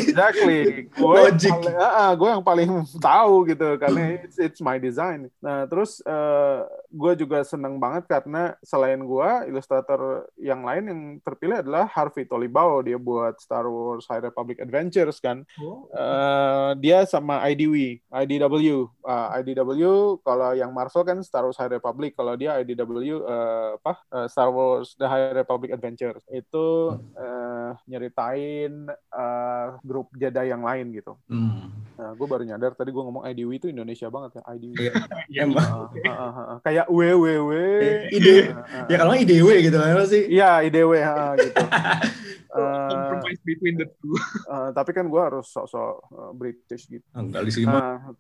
[0.06, 0.60] exactly.
[0.93, 1.21] Gue
[1.74, 2.69] uh, gue yang paling
[3.02, 5.28] tahu gitu karena it's, it's my design.
[5.41, 11.65] Nah terus uh, gue juga seneng banget karena selain gue ilustrator yang lain yang terpilih
[11.65, 15.43] adalah Harvey Tolibao dia buat Star Wars High Republic Adventures kan?
[15.60, 15.89] Oh.
[15.91, 19.82] uh, dia sama IDW IDW uh, IDW
[20.21, 22.17] kalau yang Marvel kan Star Wars High Republic.
[22.17, 23.93] Kalau dia IDW uh, eh, apa?
[24.12, 26.24] Uh, Star Wars The High Republic Adventures.
[26.30, 27.55] Itu uh,
[27.89, 31.97] nyeritain uh, grup Jedi yang lain gitu hmm.
[31.97, 34.80] nah, gue baru nyadar tadi gue ngomong IDW itu Indonesia banget ya IDW
[35.32, 37.51] iya, uh, uh, uh, uh, kayak WWW
[38.13, 41.56] ide uh, uh, ya kalau IDW gitu kan sih Iya, IDW ha, gitu.
[41.56, 44.12] uh, compromise between the two.
[44.49, 47.06] Uh, tapi kan gue harus sok-sok uh, British gitu.
[47.15, 48.12] Enggak di sini apa.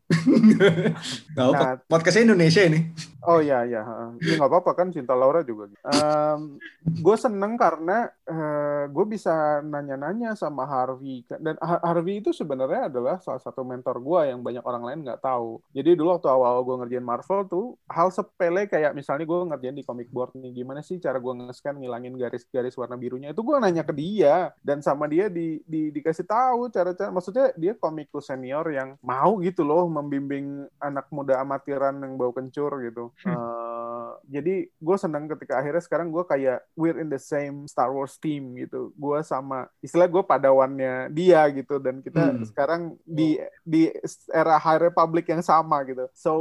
[1.35, 2.95] Nah, Podcastnya Indonesia ini.
[3.25, 3.81] Oh iya iya.
[4.15, 5.67] Ini nggak apa-apa kan Cinta Laura juga.
[5.67, 5.81] Gitu.
[5.83, 13.21] Um, gue seneng karena uh, gue bisa nanya-nanya sama Harvey dan Harvey itu sebenarnya adalah
[13.21, 15.61] salah satu mentor gue yang banyak orang lain nggak tahu.
[15.73, 19.85] Jadi dulu waktu awal gue ngerjain Marvel tuh hal sepele kayak misalnya gue ngerjain di
[19.85, 23.83] comic board nih gimana sih cara gue nge-scan ngilangin garis-garis warna birunya itu gue nanya
[23.85, 28.97] ke dia dan sama dia di, di dikasih tahu cara-cara maksudnya dia komikus senior yang
[29.05, 33.13] mau gitu loh membimbing anak muda amatiran yang bau kencur gitu.
[33.25, 38.14] Uh, jadi gue senang ketika akhirnya sekarang gue kayak we're in the same Star Wars
[38.19, 38.91] team gitu.
[38.95, 42.45] Gue sama istilah gue padawannya dia gitu dan kita hmm.
[42.51, 43.89] sekarang di di
[44.31, 46.05] era High Republic yang sama gitu.
[46.15, 46.33] So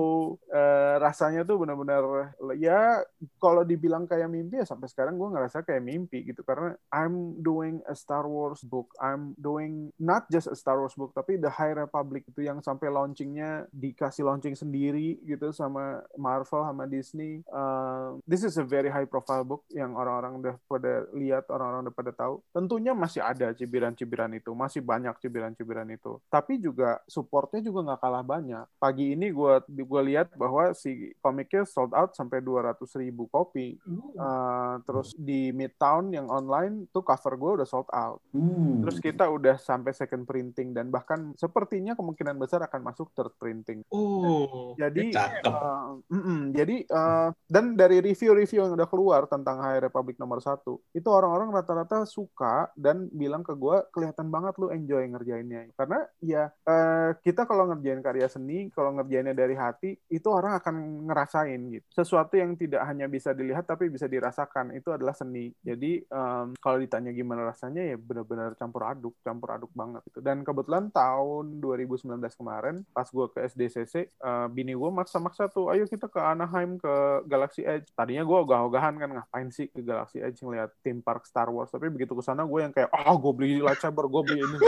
[0.53, 3.03] uh, rasanya tuh benar-benar ya
[3.41, 7.81] kalau dibilang kayak mimpi ya sampai sekarang gue ngerasa kayak mimpi gitu karena I'm doing
[7.89, 8.93] a Star Wars book.
[9.01, 12.91] I'm doing not just a Star Wars book tapi the High Republic itu yang sampai
[12.91, 17.45] launchingnya dikasih launching sendiri gitu sama Marvel sama Disney.
[17.51, 21.97] Uh, this is a very high profile book yang orang-orang udah pada lihat, orang-orang udah
[21.97, 22.35] pada tahu.
[22.53, 26.21] Tentunya masih ada cibiran-cibiran itu, masih banyak cibiran-cibiran itu.
[26.29, 28.65] Tapi juga supportnya juga nggak kalah banyak.
[28.77, 33.81] Pagi ini gue gue lihat bahwa si komiknya sold out sampai 200 ribu kopi.
[34.15, 38.21] Uh, terus di Midtown yang online tuh cover gue udah sold out.
[38.37, 38.85] Uh.
[38.85, 43.81] Terus kita udah sampai second printing dan bahkan sepertinya kemungkinan besar akan masuk third printing.
[43.89, 44.77] Oh.
[44.77, 50.19] Jadi uh, mm -mm, jadi uh, dan dari review-review yang udah keluar tentang High Republic
[50.19, 55.71] nomor satu itu orang-orang rata-rata suka dan bilang ke gue kelihatan banget lu enjoy ngerjainnya.
[55.79, 61.07] Karena ya uh, kita kalau ngerjain karya seni kalau ngerjainnya dari hati itu orang akan
[61.09, 61.87] ngerasain gitu.
[61.95, 65.55] Sesuatu yang tidak hanya bisa dilihat tapi bisa dirasakan itu adalah seni.
[65.63, 70.21] Jadi um, kalau ditanya gimana rasanya ya benar-benar campur aduk campur aduk banget gitu.
[70.21, 75.87] Dan kebetulan tahun 2019 kemarin pas gue ke SDCC uh, bini gue maksa-maksa tuh ayo
[75.87, 77.89] kita ke Anaheim ke Galaxy Edge.
[77.95, 81.73] Tadinya gue ogah-ogahan kan ngapain sih ke Galaxy Edge ngeliat theme park Star Wars.
[81.73, 84.57] Tapi begitu ke sana gue yang kayak ah oh, gue beli lightsaber gue beli ini.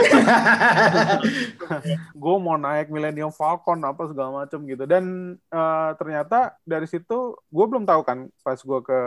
[2.23, 4.83] Gue mau naik Millennium Falcon apa segala macem gitu.
[4.89, 8.99] Dan uh, ternyata dari situ gue belum tahu kan pas gue ke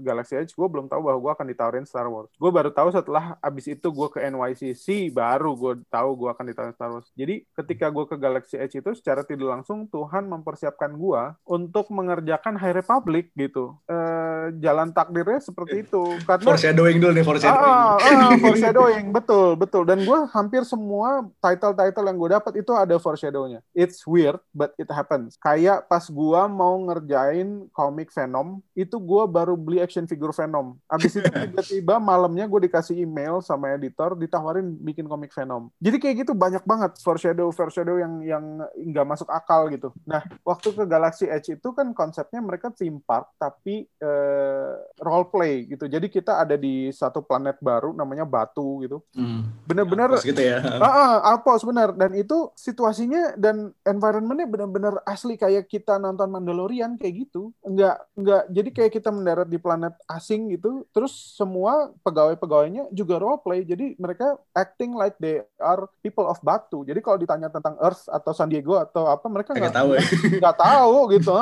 [0.00, 2.30] Galaxy Edge gue belum tahu bahwa gue akan ditawarin Star Wars.
[2.36, 6.76] Gue baru tahu setelah abis itu gue ke NYCC baru gue tahu gue akan ditawarin
[6.76, 7.08] Star Wars.
[7.16, 12.56] Jadi ketika gue ke Galaxy Edge itu secara tidak langsung Tuhan mempersiapkan gue untuk mengerjakan
[12.56, 13.76] High Republic gitu.
[13.90, 16.02] Uh, jalan takdirnya seperti itu.
[16.24, 17.72] Karena foreshadowing dulu nih foreshadowing.
[17.72, 19.82] Ah, ah, foreshadowing betul betul.
[19.84, 23.60] Dan gue hampir semua title-title yang gue dapat itu ada foreshadownya.
[23.76, 25.36] It's weird but it happens.
[25.40, 30.76] Kayak pas gue mau ngerjain komik Venom, itu gue baru beli action figure Venom.
[30.88, 35.68] Abis itu tiba-tiba malamnya gue dikasih email sama editor ditawarin bikin komik Venom.
[35.78, 38.44] Jadi kayak gitu banyak banget foreshadow foreshadow yang yang
[38.74, 39.92] nggak masuk akal gitu.
[40.04, 45.68] Nah waktu ke Galaxy Edge itu kan konsepnya mereka theme park tapi uh, role play
[45.68, 45.86] gitu.
[45.88, 49.02] Jadi kita ada di satu planet baru namanya Batu gitu.
[49.18, 49.50] Hmm.
[49.66, 50.62] Bener-bener gitu ya.
[50.62, 56.94] Uh, uh, Alpos bener dan itu situasinya dan environmentnya bener-bener asli kayak kita nonton Mandalorian
[56.94, 57.50] kayak gitu.
[57.66, 60.86] Enggak enggak jadi kayak kita mendarat di planet asing gitu.
[60.94, 63.66] Terus semua pegawai-pegawainya juga role play.
[63.66, 66.86] Jadi mereka acting like they are people of Batu.
[66.86, 70.02] Jadi kalau ditanya tentang Earth atau San Diego atau apa mereka nggak tahu ya.
[70.42, 71.32] nggak tahu gitu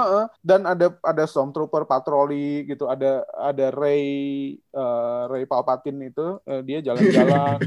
[0.41, 4.05] dan ada ada stormtrooper patroli gitu ada ada Ray
[4.75, 7.59] uh, Ray Palpatine itu uh, dia jalan-jalan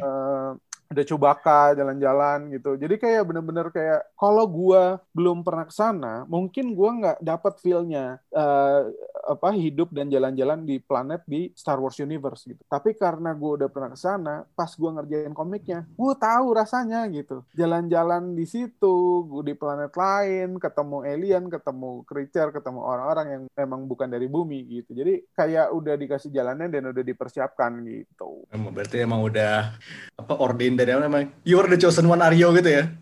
[0.00, 0.52] uh,
[0.90, 2.76] ada Cubaka jalan-jalan gitu.
[2.78, 8.20] Jadi kayak bener-bener kayak kalau gua belum pernah ke sana, mungkin gua nggak dapat feel-nya
[8.32, 8.88] uh,
[9.24, 12.60] apa hidup dan jalan-jalan di planet di Star Wars Universe gitu.
[12.68, 17.42] Tapi karena gua udah pernah ke sana, pas gua ngerjain komiknya, gua tahu rasanya gitu.
[17.56, 23.88] Jalan-jalan di situ, gua di planet lain, ketemu alien, ketemu creature, ketemu orang-orang yang emang
[23.88, 24.92] bukan dari bumi gitu.
[24.94, 28.44] Jadi kayak udah dikasih jalannya dan udah dipersiapkan gitu.
[28.52, 29.76] Berarti emang udah
[30.14, 30.34] apa
[30.74, 32.84] ordained dari apa namanya you are the chosen one Aryo gitu ya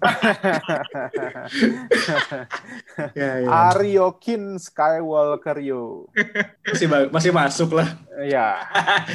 [3.17, 3.49] ya, ya.
[3.73, 6.07] Aryo Kin Skywalker yo
[6.69, 7.89] masih masih masuk lah
[8.29, 8.61] ya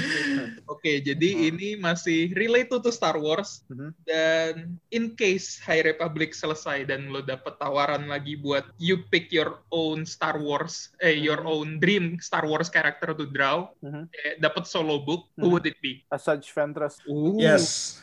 [0.74, 1.48] oke jadi hmm.
[1.54, 3.94] ini masih relate to Star Wars hmm.
[4.04, 9.62] dan in case High Republic selesai dan lo dapet tawaran lagi buat you pick your
[9.70, 11.22] own Star Wars eh hmm.
[11.22, 14.10] your own dream Star Wars character to draw hmm.
[14.12, 17.38] eh, dapat solo book who would it be Asajj Ventress Ooh.
[17.38, 18.02] yes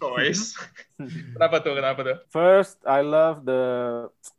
[0.00, 0.56] choice.
[1.34, 1.74] kenapa tuh?
[1.74, 2.16] Kenapa tuh?
[2.30, 3.62] First, I love the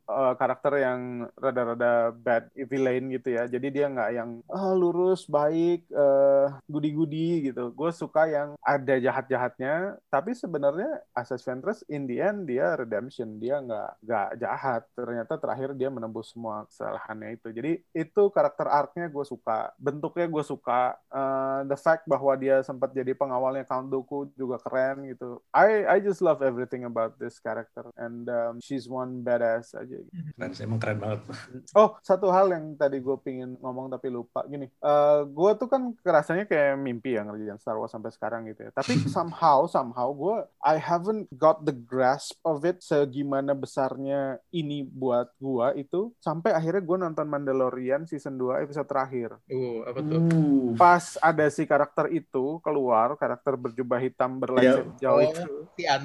[0.08, 3.44] uh, karakter yang rada-rada bad villain gitu ya.
[3.50, 7.74] Jadi dia nggak yang oh, lurus, baik, uh, goody-goody gitu.
[7.74, 13.36] Gue suka yang ada jahat-jahatnya, tapi sebenarnya Asas Ventress in the end dia redemption.
[13.36, 14.82] Dia nggak nggak jahat.
[14.96, 17.48] Ternyata terakhir dia menembus semua kesalahannya itu.
[17.52, 19.74] Jadi itu karakter arc-nya gue suka.
[19.76, 20.96] Bentuknya gue suka.
[21.10, 25.42] Uh, the fact bahwa dia sempat jadi pengawalnya Count Dooku juga keren gitu.
[25.50, 29.98] I I just love everything about this character and um, she's one badass aja.
[29.98, 30.10] Gitu.
[30.38, 31.20] Keren, emang keren banget.
[31.74, 34.70] Oh satu hal yang tadi gue pingin ngomong tapi lupa gini.
[34.80, 38.70] Uh, gue tuh kan kerasanya kayak mimpi ya ngerjain Star Wars sampai sekarang gitu ya.
[38.72, 45.34] Tapi somehow somehow gue I haven't got the grasp of it segimana besarnya ini buat
[45.42, 49.36] gue itu sampai akhirnya gue nonton Mandalorian season 2 episode terakhir.
[49.50, 50.20] Uh, apa tuh?
[50.20, 50.66] Uh.
[50.78, 54.98] Pas ada si karakter itu keluar, karakter berjubah hitam berlayar yeah.
[55.02, 55.42] jauh oh, itu.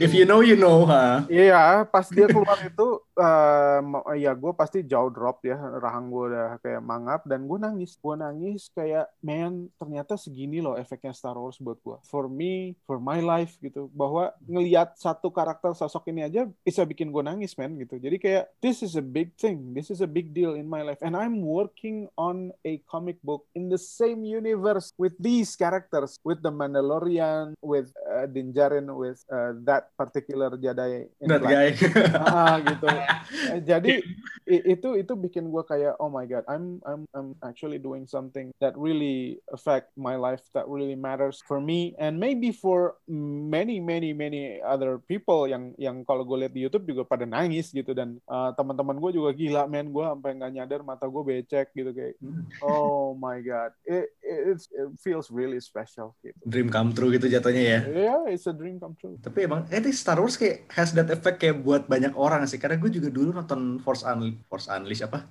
[0.01, 0.95] If you know, you know, ha.
[0.95, 1.17] Huh?
[1.27, 6.55] Iya, pas dia keluar itu, uh, ya gue pasti jauh drop ya, rahang gue udah
[6.63, 7.99] kayak mangap dan gue nangis.
[7.99, 11.99] Gue nangis kayak, man, ternyata segini loh efeknya Star Wars buat gue.
[12.07, 17.11] For me, for my life gitu, bahwa ngelihat satu karakter sosok ini aja bisa bikin
[17.11, 17.99] gue nangis, man gitu.
[17.99, 21.03] Jadi kayak, this is a big thing, this is a big deal in my life,
[21.03, 26.39] and I'm working on a comic book in the same universe with these characters, with
[26.39, 28.53] the Mandalorian, with uh, Din
[28.93, 31.09] with uh, that particular Jedi.
[31.25, 31.73] That guy.
[32.17, 32.87] ah, gitu.
[33.69, 34.03] Jadi
[34.45, 38.75] itu itu bikin gue kayak oh my god, I'm I'm I'm actually doing something that
[38.75, 44.59] really affect my life, that really matters for me, and maybe for many many many
[44.61, 48.51] other people yang yang kalau gue lihat di YouTube juga pada nangis gitu dan uh,
[48.57, 52.43] teman-teman gue juga gila men gue sampai nggak nyadar mata gue becek gitu kayak hmm.
[52.65, 56.37] oh my god it, it, it feels really special gitu.
[56.43, 57.79] Dream come true gitu jatuhnya ya.
[57.87, 59.15] Yeah, it's a dream come true.
[59.19, 62.59] Tapi emang eh Star Wars kayak has that effect kayak buat banyak orang sih.
[62.59, 65.23] Karena gue juga dulu nonton Force Unleashed, Force Unleashed apa?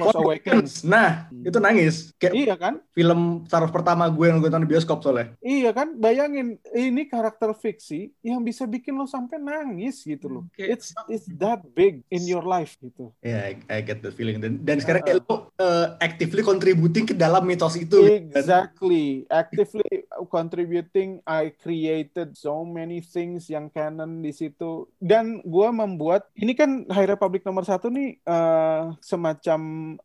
[0.00, 0.80] Force Awakens.
[0.88, 1.44] Nah, hmm.
[1.44, 2.16] itu nangis.
[2.16, 2.80] Kayak iya kan?
[2.96, 5.36] Film Star Wars pertama gue yang gue tonton di bioskop soalnya.
[5.44, 6.00] Iya kan?
[6.00, 10.42] Bayangin ini karakter fiksi yang bisa bikin lo sampai nangis gitu loh.
[10.56, 10.72] Okay.
[10.72, 13.12] It's it's that big in your life gitu.
[13.20, 14.40] Yeah, I, I get the feeling.
[14.40, 18.00] Dan, dan sekarang kayak lo uh, actively contributing ke dalam mitos itu.
[18.32, 19.28] Exactly.
[19.28, 19.44] Kan?
[19.44, 21.22] Actively contributing.
[21.24, 24.90] I created so many things yang canon di situ.
[25.00, 29.60] Dan gue membuat ini kan High Republic nomor satu nih uh, semacam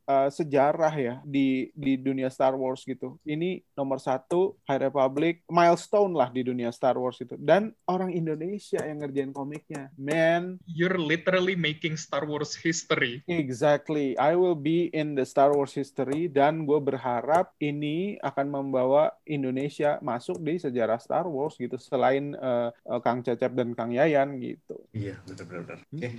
[0.05, 3.17] uh, sejarah ya di di dunia Star Wars gitu.
[3.25, 7.35] Ini nomor satu High Republic milestone lah di dunia Star Wars itu.
[7.35, 9.89] Dan orang Indonesia yang ngerjain komiknya.
[9.97, 13.25] Man, you're literally making Star Wars history.
[13.25, 14.13] Exactly.
[14.19, 19.97] I will be in the Star Wars history dan gue berharap ini akan membawa Indonesia
[20.05, 24.77] masuk di sejarah Star Wars gitu selain uh, uh, Kang Cecep dan Kang Yayan gitu.
[24.93, 25.81] Iya, benar-benar.
[25.89, 25.97] Oke.
[25.97, 26.13] Okay.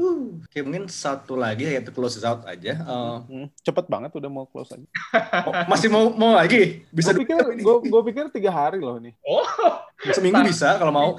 [0.00, 2.72] Uh, Oke, okay, mungkin satu lagi yaitu close out aja.
[2.86, 3.46] Uh, hmm.
[3.60, 4.86] Cepet banget udah mau close aja.
[5.48, 6.86] oh, masih mau mau lagi?
[6.88, 9.12] Bisa gue pikir, gue, pikir tiga hari loh nih.
[9.26, 9.44] Oh,
[10.16, 11.12] seminggu bisa kalau mau.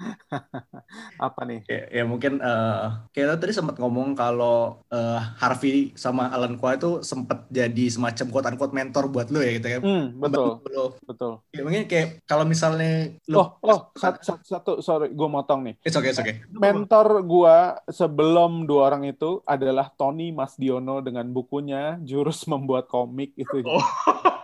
[1.28, 1.60] Apa nih?
[1.68, 7.04] Ya, ya mungkin uh, kayak tadi sempat ngomong kalau uh, Harvey sama Alan Kwa itu
[7.04, 9.78] sempat jadi semacam quote unquote mentor buat lo ya gitu ya.
[9.84, 10.64] Hmm, betul.
[10.72, 10.96] Lo.
[11.04, 11.42] Betul.
[11.52, 15.74] Ya mungkin kayak kalau misalnya lo Oh, oh satu, satu, satu sorry, gue motong nih.
[15.82, 16.44] It's okay, it's okay.
[16.52, 17.56] Mentor gue
[17.90, 23.64] sebelum dua orang itu adalah Tony Masdiono dengan bukunya Jurus Membuat Komik itu.
[23.64, 23.84] Oh.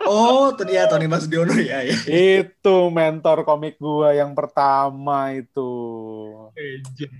[0.07, 1.95] Oh, ternyata Tony Masdiono ya, ya.
[2.07, 5.67] Itu mentor komik gua yang pertama itu.
[6.53, 7.13] Legend.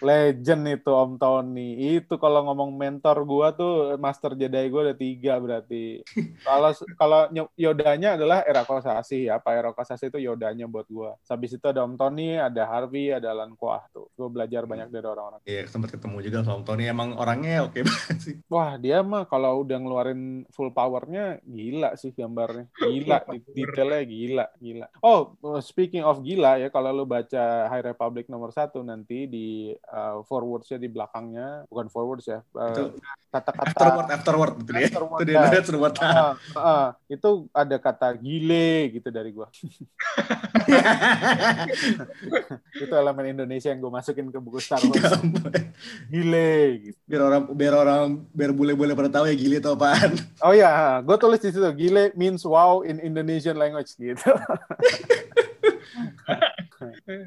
[0.00, 1.68] Legend itu Om Tony.
[2.00, 6.00] Itu kalau ngomong mentor gua tuh Master Jedi gua ada tiga berarti.
[6.46, 7.20] Kalau kalau
[7.54, 11.14] Yodanya adalah era Kosasi apa era Kosasi itu Yodanya buat gua.
[11.28, 14.08] Habis itu ada Om Tony, ada Harvey, ada Alan Kuah tuh.
[14.16, 15.40] Gua belajar banyak dari orang-orang.
[15.44, 16.84] Iya, sempat ketemu juga sama Om Tony.
[16.88, 18.34] Emang orangnya oke okay banget sih.
[18.50, 22.66] Wah, dia mah kalau udah ngeluarin full powernya gila sih gambarnya.
[22.76, 23.18] Gila,
[23.52, 24.86] detailnya gila, gila.
[25.04, 30.20] Oh, speaking of gila ya, kalau lu baca High Republic nomor satu nanti di uh,
[30.26, 32.90] forwardsnya di belakangnya, bukan forwards ya, uh,
[33.30, 34.90] kata-kata afterword, afterword gitu ya.
[34.90, 39.46] Itu dia lihat uh, uh, uh, itu ada kata gile gitu dari gua.
[42.82, 45.22] itu elemen Indonesia yang gue masukin ke buku Star Wars.
[46.10, 46.98] gile gitu.
[47.06, 50.18] Biar orang biar orang biar bule-bule pada tahu ya gile itu apaan.
[50.42, 54.30] Oh ya, gue tulis di situ gile means wow in Indonesian language gitu.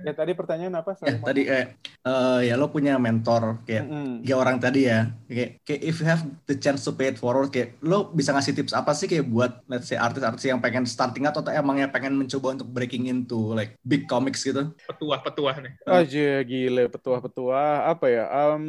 [0.07, 0.97] ya tadi pertanyaan apa?
[1.03, 1.75] Ya, tadi eh
[2.07, 4.13] uh, ya lo punya mentor kayak mm -hmm.
[4.25, 7.53] ya orang tadi ya kayak, kayak if you have the chance to pay it forward
[7.53, 11.29] kayak lo bisa ngasih tips apa sih kayak buat let's say artis-artis yang pengen starting
[11.29, 14.73] atau emangnya pengen mencoba untuk breaking into like big comics gitu?
[14.89, 15.73] Petuah-petuah nih.
[15.85, 18.25] Aja gile petuah-petuah apa ya?
[18.29, 18.65] Um,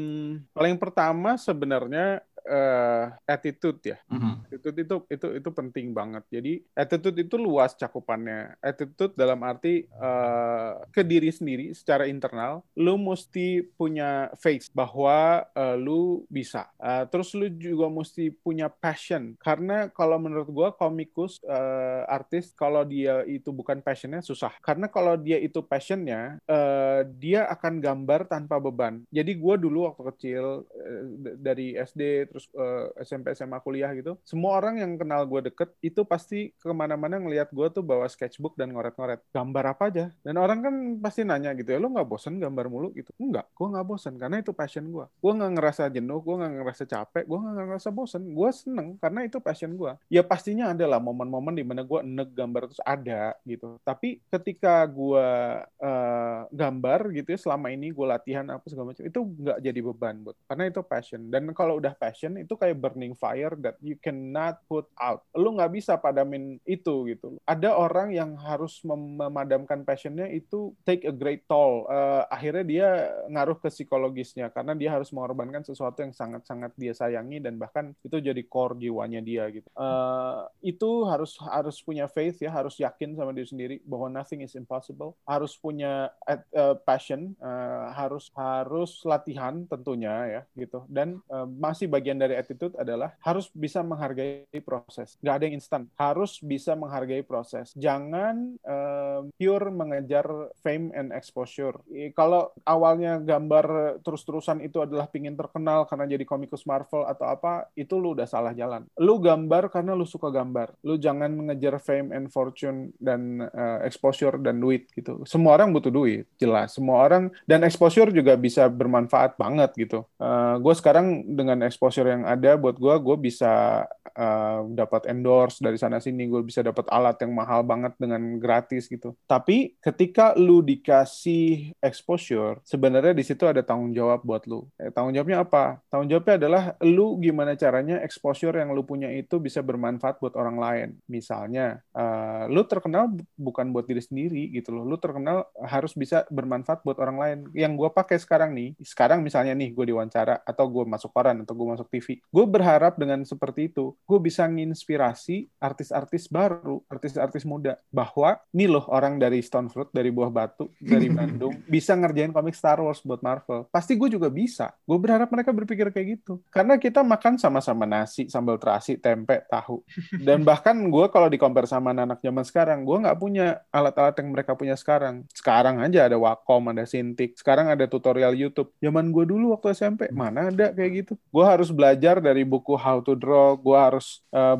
[0.52, 3.98] paling pertama sebenarnya uh, attitude ya.
[4.08, 4.34] Mm-hmm.
[4.48, 6.24] Attitude itu itu itu penting banget.
[6.30, 8.56] Jadi attitude itu luas cakupannya.
[8.60, 15.76] Attitude dalam arti uh, ke diri sendiri secara internal, lu mesti punya face bahwa uh,
[15.76, 16.68] lu bisa.
[16.78, 22.84] Uh, terus lu juga mesti punya passion karena kalau menurut gua komikus uh, artis kalau
[22.84, 24.52] dia itu bukan passionnya susah.
[24.60, 29.02] Karena kalau dia itu passionnya, uh, dia akan gambar tanpa beban.
[29.08, 31.02] Jadi gua dulu waktu kecil uh,
[31.40, 36.02] dari SD terus uh, SMP SMA kuliah gitu, semua orang yang kenal gue deket itu
[36.02, 40.04] pasti ke mana-mana ngelihat gue tuh bawa sketchbook dan ngoret-ngoret gambar apa aja.
[40.26, 43.14] Dan orang kan pasti nanya gitu ya, lo nggak bosen gambar mulu gitu?
[43.22, 45.06] Enggak, gue nggak bosen karena itu passion gue.
[45.22, 48.22] Gue nggak ngerasa jenuh, gue nggak ngerasa capek, gue nggak ngerasa bosen.
[48.34, 49.92] Gue seneng karena itu passion gue.
[50.10, 53.78] Ya pastinya ada lah momen-momen di mana gue enek gambar terus ada gitu.
[53.86, 55.28] Tapi ketika gue
[55.62, 60.16] uh, gambar gitu ya selama ini gue latihan apa segala macam itu nggak jadi beban
[60.24, 61.20] buat karena itu passion.
[61.28, 65.20] Dan kalau udah passion itu kayak burning fire that you cannot put out.
[65.36, 67.36] Lu nggak bisa padamin itu gitu.
[67.44, 71.84] Ada orang yang harus memadamkan passionnya itu take a great toll.
[71.86, 72.88] Uh, akhirnya dia
[73.28, 78.16] ngaruh ke psikologisnya karena dia harus mengorbankan sesuatu yang sangat-sangat dia sayangi dan bahkan itu
[78.22, 79.68] jadi core jiwanya dia gitu.
[79.76, 84.54] Uh, itu harus harus punya faith ya, harus yakin sama diri sendiri bahwa nothing is
[84.54, 85.18] impossible.
[85.26, 90.86] Harus punya uh, passion, uh, harus harus latihan tentunya ya gitu.
[90.86, 95.16] Dan uh, masih bagian dari attitude adalah harus bisa menghargai proses.
[95.20, 95.82] Nggak ada yang instan.
[95.94, 97.72] Harus bisa menghargai proses.
[97.76, 100.26] Jangan uh, pure mengejar
[100.60, 101.76] fame and exposure.
[102.16, 107.96] Kalau awalnya gambar terus-terusan itu adalah pingin terkenal karena jadi komikus Marvel atau apa, itu
[107.98, 108.86] lu udah salah jalan.
[109.00, 110.74] Lu gambar karena lu suka gambar.
[110.86, 115.22] Lu jangan mengejar fame and fortune dan uh, exposure dan duit gitu.
[115.24, 116.76] Semua orang butuh duit, jelas.
[116.76, 120.06] Semua orang dan exposure juga bisa bermanfaat banget gitu.
[120.18, 123.84] Uh, gue sekarang dengan exposure yang ada buat gue, gue bisa
[124.16, 128.86] uh, dapat endorse dari sana sini, gue bisa dapat alat yang mahal banget dengan gratis
[128.86, 129.14] gitu.
[129.26, 134.66] Tapi ketika lu dikasih exposure, sebenarnya di situ ada tanggung jawab buat lu.
[134.78, 135.78] Eh, tanggung jawabnya apa?
[135.90, 140.56] Tanggung jawabnya adalah lu gimana caranya exposure yang lu punya itu bisa bermanfaat buat orang
[140.58, 140.88] lain.
[141.10, 144.86] Misalnya, uh, lu terkenal bukan buat diri sendiri gitu loh.
[144.86, 147.38] Lu terkenal harus bisa bermanfaat buat orang lain.
[147.52, 151.54] Yang gue pakai sekarang nih, sekarang misalnya nih gue diwawancara atau gue masuk koran atau
[151.56, 157.80] gue masuk TV, gue berharap dengan seperti itu, gue bisa nginspirasi artis-artis baru, artis-artis muda,
[157.88, 162.52] bahwa nih loh orang dari Stone Fruit, dari Buah Batu, dari Bandung, bisa ngerjain komik
[162.52, 163.64] Star Wars buat Marvel.
[163.72, 164.72] Pasti gue juga bisa.
[164.84, 166.40] Gue berharap mereka berpikir kayak gitu.
[166.52, 169.80] Karena kita makan sama-sama nasi, sambal terasi, tempe, tahu.
[170.20, 174.14] Dan bahkan gue kalau di compare sama anak, -anak zaman sekarang, gue nggak punya alat-alat
[174.20, 175.24] yang mereka punya sekarang.
[175.32, 177.38] Sekarang aja ada Wacom, ada Cintiq.
[177.40, 178.68] Sekarang ada tutorial YouTube.
[178.82, 181.12] Zaman gue dulu waktu SMP, mana ada kayak gitu.
[181.30, 184.56] Gue harus belajar dari buku How to Draw, gue harus uh,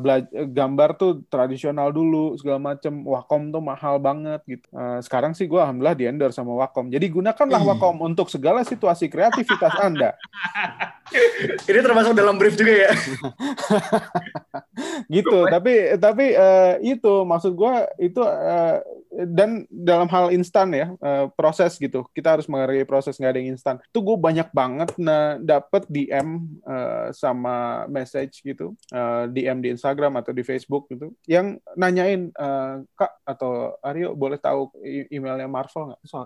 [0.51, 3.01] gambar tuh tradisional dulu segala macem.
[3.05, 4.67] Wacom tuh mahal banget gitu.
[4.75, 9.07] Uh, sekarang sih gue alhamdulillah di endorse sama Wacom jadi gunakanlah Wacom untuk segala situasi
[9.07, 10.17] kreativitas anda
[11.69, 12.91] ini termasuk dalam brief juga ya?
[15.15, 18.81] Gitu tapi tapi uh, itu maksud gue itu uh,
[19.15, 22.03] dan dalam hal instan ya uh, proses gitu.
[22.11, 23.75] Kita harus menghargai proses nggak ada yang instan.
[23.91, 30.19] Itu gue banyak banget nah dapet DM uh, sama message gitu uh, DM di Instagram
[30.19, 34.69] atau di Facebook gitu yang nanyain uh, kak atau Aryo boleh tahu
[35.09, 36.01] emailnya Marvel nggak?
[36.03, 36.25] Soal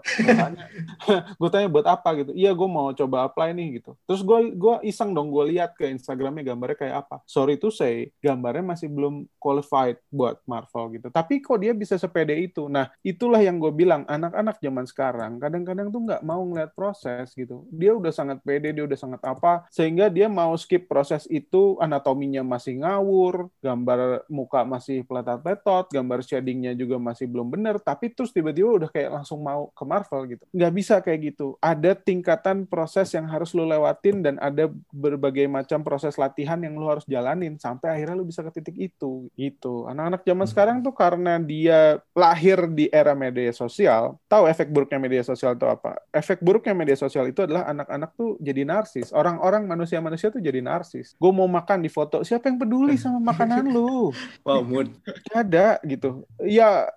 [1.38, 2.32] gue tanya buat apa gitu.
[2.34, 3.94] Iya gue mau coba apply nih gitu.
[4.10, 8.10] Terus gue gue iseng dong gue lihat ke Instagramnya gambarnya kayak apa sorry to say
[8.18, 12.88] gambarnya masih belum qualified buat Marvel gitu tapi kok dia bisa sepede itu nah Nah,
[13.04, 17.68] itulah yang gue bilang, anak-anak zaman sekarang kadang-kadang tuh nggak mau ngeliat proses gitu.
[17.76, 22.40] Dia udah sangat pede, dia udah sangat apa, sehingga dia mau skip proses itu, anatominya
[22.40, 28.72] masih ngawur, gambar muka masih peletot-peletot, gambar shadingnya juga masih belum bener, tapi terus tiba-tiba
[28.80, 30.44] udah kayak langsung mau ke Marvel gitu.
[30.56, 31.60] Nggak bisa kayak gitu.
[31.60, 34.59] Ada tingkatan proses yang harus lo lewatin dan ada
[34.92, 39.32] berbagai macam proses latihan yang lo harus jalanin sampai akhirnya lo bisa ke titik itu
[39.40, 39.88] gitu.
[39.88, 40.52] Anak-anak zaman hmm.
[40.52, 45.70] sekarang tuh karena dia lahir di era media sosial, tahu efek buruknya media sosial itu
[45.70, 45.96] apa?
[46.12, 49.16] Efek buruknya media sosial itu adalah anak-anak tuh jadi narsis.
[49.16, 51.16] Orang-orang manusia-manusia tuh jadi narsis.
[51.16, 54.12] Gue mau makan di foto, siapa yang peduli sama makanan lu?
[54.44, 54.92] wow, mood.
[55.32, 56.26] Ada gitu.
[56.44, 56.90] Ya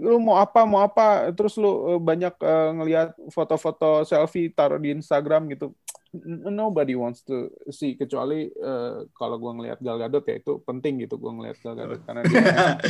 [0.00, 4.96] lu mau apa mau apa terus lu eh, banyak uh, ngelihat foto-foto selfie taruh di
[4.96, 5.76] Instagram gitu
[6.48, 11.20] nobody wants to see kecuali uh, kalau gue ngelihat Gal Gadot ya itu penting gitu
[11.20, 12.40] gue ngelihat Gal Gadot karena dia,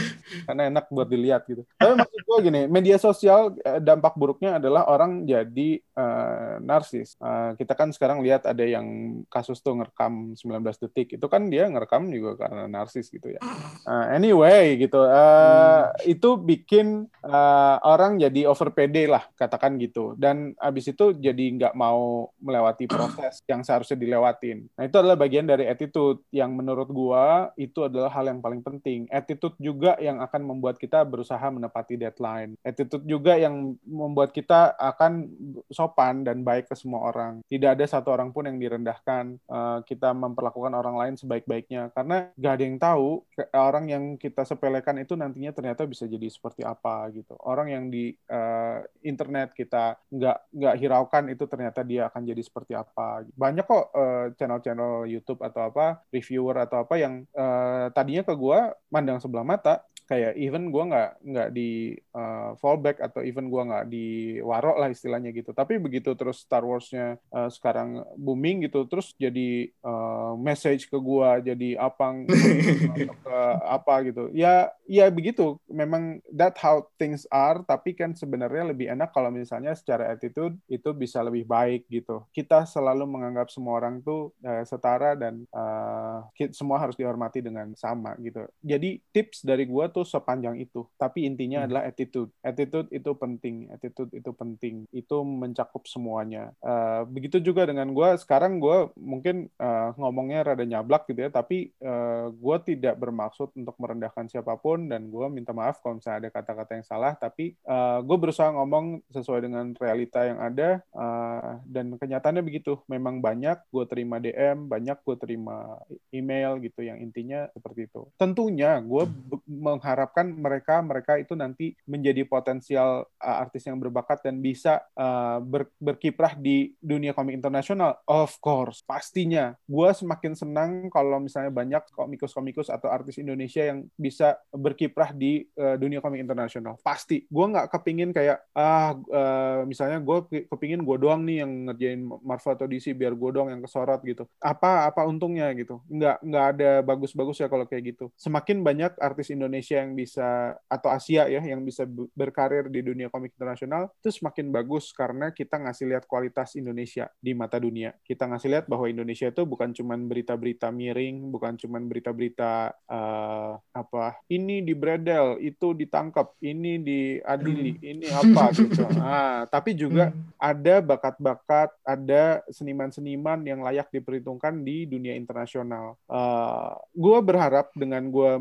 [0.47, 1.67] karena enak buat dilihat gitu.
[1.75, 7.19] Tapi maksud gue gini, media sosial eh, dampak buruknya adalah orang jadi uh, narsis.
[7.19, 11.67] Uh, kita kan sekarang lihat ada yang kasus tuh ngerekam 19 detik itu kan dia
[11.67, 13.41] ngerekam juga karena narsis gitu ya.
[13.83, 16.07] Uh, anyway gitu, uh, hmm.
[16.07, 21.75] itu bikin uh, orang jadi over pede lah katakan gitu dan abis itu jadi nggak
[21.75, 23.08] mau melewati proses
[23.49, 24.67] yang seharusnya dilewatin.
[24.77, 29.09] Nah itu adalah bagian dari attitude yang menurut gua itu adalah hal yang paling penting.
[29.09, 32.55] Attitude juga yang akan membuat kita berusaha menepati deadline.
[32.63, 35.29] Attitude juga yang membuat kita akan
[35.73, 37.41] sopan dan baik ke semua orang.
[37.47, 39.41] Tidak ada satu orang pun yang direndahkan.
[39.49, 43.09] Uh, kita memperlakukan orang lain sebaik-baiknya karena gak ada yang tahu
[43.55, 47.35] orang yang kita sepelekan itu nantinya ternyata bisa jadi seperti apa gitu.
[47.43, 52.73] Orang yang di uh, internet kita nggak nggak hiraukan itu ternyata dia akan jadi seperti
[52.75, 52.98] apa.
[53.39, 58.59] Banyak kok uh, channel-channel YouTube atau apa, reviewer atau apa yang uh, tadinya ke gue
[58.91, 63.87] mandang sebelah mata, kayak even gue nggak nggak di uh, fallback atau even gue nggak
[63.93, 65.53] di warok lah istilahnya gitu.
[65.53, 71.53] Tapi begitu terus Star Warsnya uh, sekarang booming gitu terus jadi uh, message ke gue
[71.53, 72.25] jadi apa
[73.29, 73.39] ke
[73.69, 74.33] apa gitu.
[74.33, 75.61] Ya ya begitu.
[75.69, 80.89] Memang that how things are tapi kan sebenarnya lebih enak kalau misalnya secara attitude itu
[80.97, 82.25] bisa lebih baik gitu.
[82.33, 86.25] Kita selalu menganggap semua orang tuh uh, setara dan uh,
[86.57, 88.49] semua harus dihormati dengan sama gitu.
[88.65, 90.87] Jadi tips dari gue tuh tuh sepanjang itu.
[90.95, 91.67] Tapi intinya hmm.
[91.67, 92.31] adalah attitude.
[92.39, 93.67] Attitude itu penting.
[93.75, 94.87] Attitude itu penting.
[94.95, 96.55] Itu mencakup semuanya.
[96.63, 98.09] Uh, begitu juga dengan gue.
[98.23, 101.31] Sekarang gue mungkin uh, ngomongnya rada nyablak gitu ya.
[101.35, 104.87] Tapi uh, eh, gue tidak bermaksud untuk merendahkan siapa pun.
[104.87, 107.19] Dan gue minta maaf kalau misalnya ada kata-kata yang salah.
[107.19, 110.79] Tapi uh, gue berusaha ngomong sesuai dengan realita yang ada.
[110.95, 112.79] Uh, dan kenyataannya begitu.
[112.87, 114.71] Memang banyak gue terima DM.
[114.71, 115.83] Banyak gue terima
[116.15, 116.87] email gitu.
[116.87, 118.07] Yang intinya seperti itu.
[118.15, 119.05] Tentunya gue
[119.49, 125.41] meng mengharapkan mereka mereka itu nanti menjadi potensial uh, artis yang berbakat dan bisa uh,
[125.41, 127.97] ber, berkiprah di dunia komik internasional.
[128.05, 129.57] Of course, pastinya.
[129.65, 135.81] Gue semakin senang kalau misalnya banyak komikus-komikus atau artis Indonesia yang bisa berkiprah di uh,
[135.81, 136.77] dunia komik internasional.
[136.85, 137.25] Pasti.
[137.25, 142.53] Gue nggak kepingin kayak ah uh, misalnya gue kepingin gue doang nih yang ngerjain Marvel
[142.53, 144.29] atau DC biar gue doang yang kesorot gitu.
[144.37, 145.81] Apa apa untungnya gitu?
[145.89, 148.13] Nggak nggak ada bagus-bagus ya kalau kayak gitu.
[148.21, 153.33] Semakin banyak artis Indonesia yang bisa atau Asia ya yang bisa berkarir di dunia komik
[153.39, 157.95] internasional itu semakin bagus karena kita ngasih lihat kualitas Indonesia di mata dunia.
[158.03, 164.19] Kita ngasih lihat bahwa Indonesia itu bukan cuma berita-berita miring, bukan cuma berita-berita uh, apa
[164.27, 167.91] ini di bredel, itu ditangkap, ini diadili, hmm.
[167.97, 168.85] ini apa gitu.
[168.99, 170.37] Nah, tapi juga hmm.
[170.37, 175.97] ada bakat-bakat, ada seniman-seniman yang layak diperhitungkan di dunia internasional.
[176.09, 178.33] Uh, eh, gue berharap dengan gue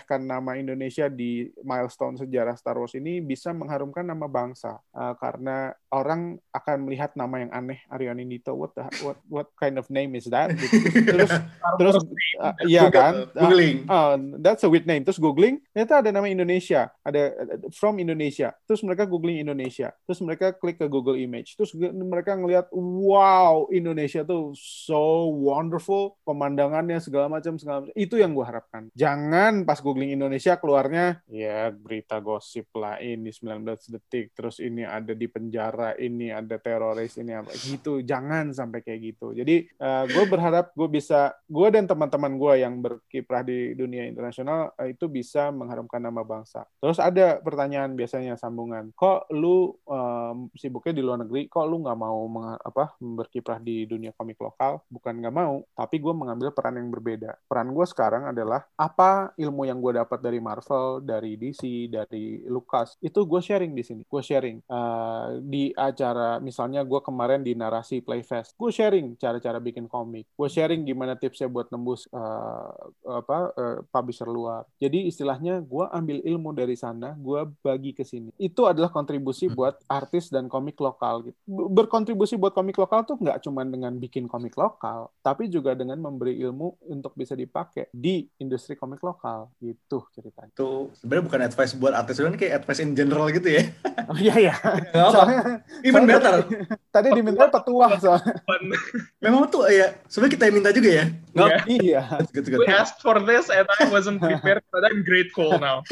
[0.00, 4.80] menorehkan nama Indonesia di milestone sejarah Star Wars ini bisa mengharumkan nama bangsa.
[4.96, 9.76] Uh, karena orang akan melihat nama yang aneh Ariani Nito what the, what what kind
[9.76, 10.48] of name is that?
[11.10, 11.30] Terus
[11.76, 11.96] terus
[12.40, 13.28] uh, iya kan?
[13.36, 13.84] googling.
[13.84, 15.04] Uh, uh, that's a weird name.
[15.04, 16.88] Terus googling ternyata ada nama Indonesia.
[17.04, 17.36] Ada
[17.76, 18.56] from Indonesia.
[18.64, 19.92] Terus mereka googling Indonesia.
[20.08, 21.60] Terus mereka klik ke Google Image.
[21.60, 26.16] Terus mereka ngelihat wow Indonesia tuh so wonderful.
[26.24, 27.94] Pemandangannya segala macam segala macam.
[27.98, 28.88] Itu yang gue harapkan.
[28.94, 33.66] Jangan pas googling googling Indonesia keluarnya ya berita gosip lah ini 19
[33.98, 34.30] detik.
[34.38, 37.98] Terus ini ada di penjara ini ada teroris ini apa gitu.
[38.06, 39.34] Jangan sampai kayak gitu.
[39.34, 44.70] Jadi uh, gue berharap gue bisa gue dan teman-teman gue yang berkiprah di dunia internasional
[44.78, 46.62] uh, itu bisa mengharumkan nama bangsa.
[46.78, 48.94] Terus ada pertanyaan biasanya sambungan.
[48.94, 52.30] Kok lu um, sibuknya di luar negeri kok lu nggak mau
[52.62, 54.86] apa berkiprah di dunia komik lokal?
[54.86, 57.34] Bukan nggak mau tapi gue mengambil peran yang berbeda.
[57.50, 62.46] Peran gue sekarang adalah apa ilmu yang gue gue dapat dari Marvel, dari DC, dari
[62.46, 64.02] Lucas, itu gue sharing di sini.
[64.06, 69.90] Gue sharing uh, di acara, misalnya gue kemarin di narasi Playfest, gue sharing cara-cara bikin
[69.90, 70.30] komik.
[70.38, 72.70] Gue sharing gimana tipsnya buat nembus uh,
[73.02, 74.62] apa uh, publisher luar.
[74.78, 78.30] Jadi istilahnya gue ambil ilmu dari sana, gue bagi ke sini.
[78.38, 79.54] Itu adalah kontribusi hmm.
[79.58, 81.26] buat artis dan komik lokal.
[81.26, 81.36] Gitu.
[81.50, 86.38] Berkontribusi buat komik lokal tuh nggak cuma dengan bikin komik lokal, tapi juga dengan memberi
[86.38, 89.50] ilmu untuk bisa dipakai di industri komik lokal.
[89.58, 90.50] Gitu itu ceritanya.
[90.50, 93.62] Itu sebenarnya bukan advice buat artis, sebenarnya kayak advice in general gitu ya.
[94.10, 94.54] Oh iya iya.
[95.14, 96.34] soalnya, even soalnya better.
[96.42, 96.54] Tadi,
[96.90, 98.34] tadi diminta petua soalnya.
[99.24, 101.04] Memang tuh ya, sebenarnya kita yang minta juga ya.
[101.30, 101.62] Nggak, yeah.
[101.70, 102.02] iya.
[102.34, 102.60] Good, good.
[102.62, 105.86] We asked for this and I wasn't prepared, but I'm grateful now.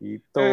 [0.00, 0.48] itu.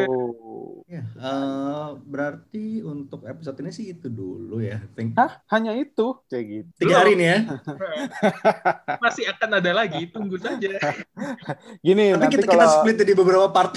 [0.92, 4.84] Ya, Uh, berarti untuk episode ini sih itu dulu ya.
[4.94, 5.16] Think...
[5.16, 5.42] Hah?
[5.48, 6.20] Hanya itu?
[6.28, 6.70] Kayak gitu.
[6.86, 7.38] Tiga hari nih ya?
[9.00, 10.76] Masih akan ada lagi, tunggu saja.
[11.80, 12.66] Gini, Tapi nanti kita, kalau...
[12.66, 13.72] kita split di beberapa part.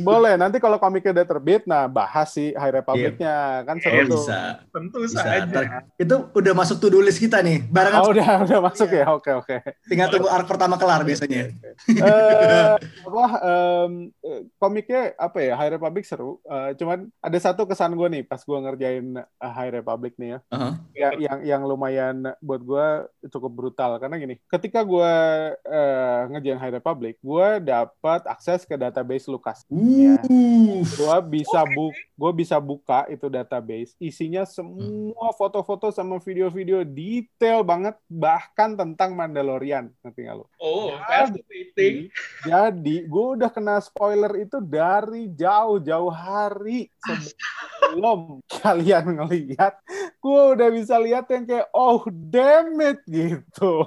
[0.00, 3.36] Boleh, nanti kalau komiknya udah terbit, nah bahas sih High Republic-nya.
[3.60, 3.66] Yeah.
[3.66, 4.22] Kan seru yeah, tuh.
[4.22, 4.40] Bisa.
[4.70, 5.18] Tentu bisa.
[5.20, 5.60] saja.
[6.00, 7.62] Itu udah masuk to-do list kita nih.
[7.68, 8.00] Barengan.
[8.02, 9.06] Oh, udah, udah masuk ya?
[9.10, 9.56] Oke, oke.
[9.86, 11.54] Tinggal tunggu arc pertama kelar biasanya.
[12.00, 13.92] uh, apa, um,
[14.58, 16.42] komiknya apa ya, High Republic seru.
[16.46, 20.38] Uh, cuman ada satu kesan gue nih pas gue ngerjain uh, High Republic nih ya.
[20.50, 20.72] Uh-huh.
[20.94, 22.86] ya yang yang lumayan buat gue
[23.30, 25.12] cukup brutal karena gini, ketika gue
[25.54, 29.66] uh, ngerjain High Republic, gue dapat akses ke database Lucas.
[29.66, 30.16] Uh.
[30.16, 30.16] Ya.
[30.86, 37.98] Gue bisa bu, gue bisa buka itu database, isinya semua foto-foto sama video-video detail banget,
[38.06, 40.46] bahkan tentang Mandalorian, ngerti gak lo?
[40.62, 42.08] Oh, fascinating.
[42.46, 49.74] Jadi, gue udah kena spoiler itu dari jauh-jauh hari sebelum kalian ngelihat,
[50.20, 53.84] gue udah bisa lihat yang kayak oh damn it gitu.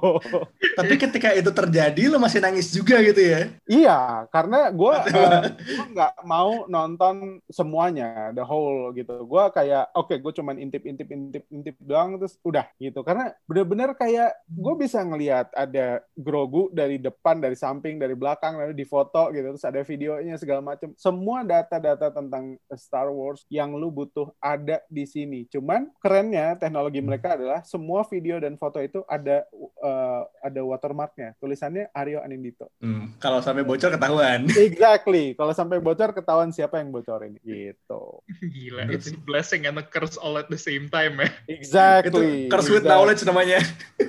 [0.74, 3.42] Tapi ketika itu terjadi lo masih nangis juga gitu ya?
[3.70, 4.00] Iya,
[4.34, 5.42] karena gue uh,
[5.94, 9.24] nggak mau nonton semuanya the whole gitu.
[9.30, 13.06] Gue kayak oke okay, gue cuman intip intip intip intip doang terus udah gitu.
[13.06, 18.74] Karena bener-bener kayak gue bisa ngelihat ada Grogu dari depan, dari samping, dari belakang, lalu
[18.74, 19.54] di foto gitu.
[19.54, 20.92] Terus ada videonya segala macam.
[20.98, 25.46] Semua data-data tentang Star Wars yang lu butuh ada di sini.
[25.52, 27.08] Cuman kerennya teknologi hmm.
[27.08, 29.44] mereka adalah semua video dan foto itu ada
[29.84, 31.36] uh, ada watermarknya.
[31.38, 32.63] Tulisannya Aryo Anindito.
[32.84, 34.46] Hmm, kalau sampai bocor ketahuan.
[34.70, 35.34] Exactly.
[35.34, 38.22] Kalau sampai bocor ketahuan siapa yang bocorin gitu.
[38.42, 41.30] Gila, it's a blessing and a curse all at the same time ya.
[41.60, 42.48] Exactly.
[42.48, 43.60] Itu curse with knowledge namanya.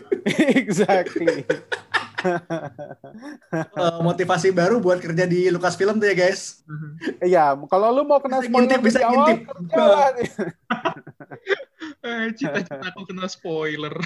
[0.59, 1.45] exactly.
[3.77, 6.65] uh, motivasi baru buat kerja di Lukas Film tuh ya guys.
[7.21, 10.49] Iya, kalau lu mau kena spoiler bisa ngintip, bisa ngintip.
[12.05, 13.97] Eh, cita-cita aku kena spoiler.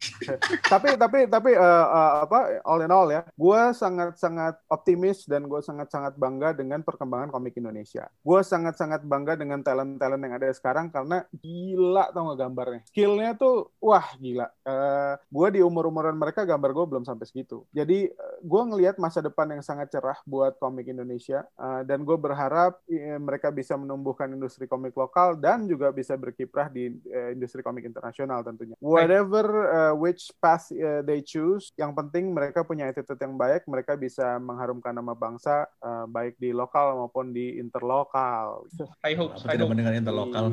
[0.72, 5.48] tapi tapi tapi uh, uh, apa all in all ya, gue sangat sangat optimis dan
[5.48, 8.04] gue sangat sangat bangga dengan perkembangan komik Indonesia.
[8.20, 12.80] Gue sangat sangat bangga dengan talent talent yang ada sekarang karena gila tau gak gambarnya.
[12.92, 14.52] Skillnya tuh wah gila.
[14.68, 17.64] Uh, gue di umur umuran mereka gambar gue belum sampai segitu.
[17.72, 22.18] Jadi uh, gue ngelihat masa depan yang sangat cerah buat komik Indonesia uh, dan gue
[22.20, 27.62] berharap uh, mereka bisa menumbuhkan industri komik lokal dan juga bisa berkiprah di uh, industri
[27.62, 28.74] komik internasional tentunya.
[28.82, 33.94] Whatever uh, which path uh, they choose, yang penting mereka punya attitude yang baik, mereka
[33.94, 38.66] bisa mengharumkan nama bangsa uh, baik di lokal maupun di interlokal.
[39.06, 39.38] I hope.
[39.38, 40.50] Aku tidak mendengar interlokal.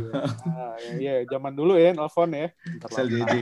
[0.96, 2.54] Iya, yeah, zaman dulu ya nelfon ya.
[2.86, 3.42] SLJJ.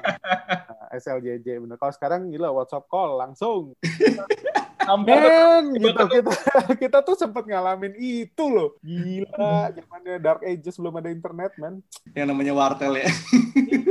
[0.96, 1.76] SLJJ bener.
[1.76, 3.76] Kalau sekarang gila WhatsApp call langsung.
[4.84, 6.32] Men, gitu kita
[6.76, 8.76] kita tuh sempat ngalamin itu loh.
[8.84, 11.80] Gila, zamannya Dark Ages belum ada internet, man.
[12.12, 13.08] Yang namanya wartel ya.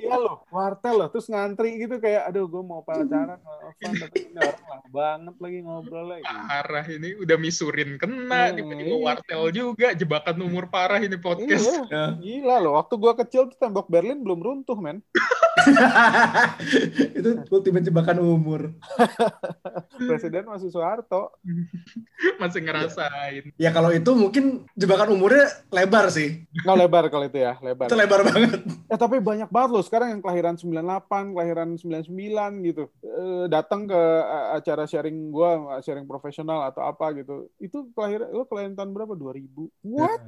[0.03, 1.09] Iya loh, wartel loh.
[1.11, 3.38] Terus ngantri gitu kayak, aduh gue mau pacaran,
[3.80, 6.24] fun, tapi ini orang lah banget lagi ngobrol lagi.
[6.24, 9.05] Parah ini udah misurin kena, hmm, tiba-tiba iya.
[9.05, 11.68] wartel juga, jebakan umur parah ini podcast.
[11.88, 12.72] Iya, gila loh.
[12.78, 15.03] Waktu gue kecil tuh tembok Berlin belum runtuh, men.
[17.18, 18.74] itu ultimate jebakan umur.
[20.08, 21.36] Presiden masih Soeharto.
[22.42, 23.52] masih ngerasain.
[23.60, 26.44] Ya, kalau itu mungkin jebakan umurnya lebar sih.
[26.64, 27.86] Nggak lebar kalau itu ya, lebar.
[27.90, 28.60] Itu lebar banget.
[28.88, 32.84] Ya tapi banyak banget loh sekarang yang kelahiran 98, kelahiran 99 gitu.
[33.02, 34.00] E, datang ke
[34.56, 37.50] acara sharing gua, sharing profesional atau apa gitu.
[37.58, 39.14] Itu kelahiran lo kelahiran tahun berapa?
[39.14, 39.68] 2000.
[39.86, 40.20] What?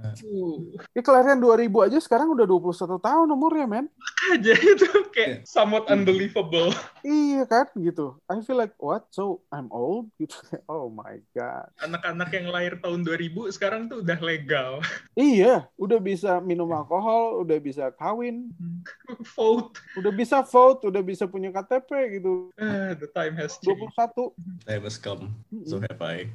[0.93, 3.87] Ya, kelahiran 2000 aja sekarang udah 21 tahun umurnya, men.
[4.33, 6.73] Aja itu kayak somewhat unbelievable.
[7.05, 8.17] Iya kan gitu.
[8.33, 9.05] I feel like what?
[9.13, 10.41] So I'm old gitu.
[10.65, 11.69] Oh my god.
[11.85, 14.81] Anak-anak yang lahir tahun 2000 sekarang tuh udah legal.
[15.15, 18.51] Iya, udah bisa minum alkohol, udah bisa kawin.
[19.37, 19.79] vote.
[19.95, 22.51] Udah bisa vote, udah bisa punya KTP gitu.
[22.59, 23.85] Uh, the time has changed.
[23.95, 24.35] 21.
[24.67, 25.31] Time has come.
[25.69, 26.35] So have I.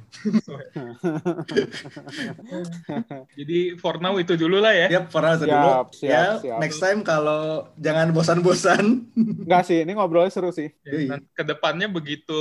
[3.36, 4.86] Jadi for now itu dulu lah ya.
[4.88, 5.70] Yap, for now itu siap, dulu.
[5.92, 6.58] Siap, ya, siap.
[6.60, 8.79] next time kalau jangan bosan-bosan.
[9.14, 10.70] Enggak sih, ini ngobrolnya seru sih.
[10.84, 12.40] Ya, ke depannya begitu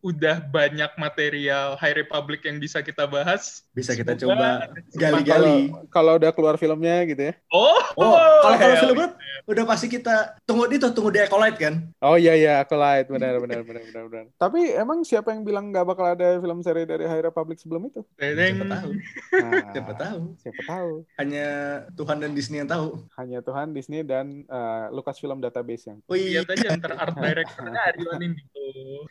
[0.00, 3.64] udah banyak material High Republic yang bisa kita bahas.
[3.72, 5.72] Bisa kita coba gali-gali.
[5.88, 7.34] Kalau udah keluar filmnya gitu ya.
[7.54, 8.14] Oh, oh
[8.44, 9.08] kalau kalau filmnya
[9.48, 11.74] udah pasti kita tunggu itu tunggu di Acolyte kan?
[12.04, 14.24] Oh iya iya Acolyte benar benar benar benar benar.
[14.36, 18.00] Tapi emang siapa yang bilang nggak bakal ada film seri dari High Republic sebelum itu?
[18.20, 18.90] Siapa tahu.
[19.40, 20.20] Nah, siapa tahu.
[20.40, 20.92] Siapa tahu.
[21.16, 21.46] Hanya
[21.96, 23.04] Tuhan dan Disney yang tahu.
[23.16, 25.98] Hanya Tuhan, Disney dan uh, Lucasfilm database yang.
[26.10, 26.42] Oh iya.
[26.42, 28.49] Lihat aja ntar art directornya Aryo Nindito.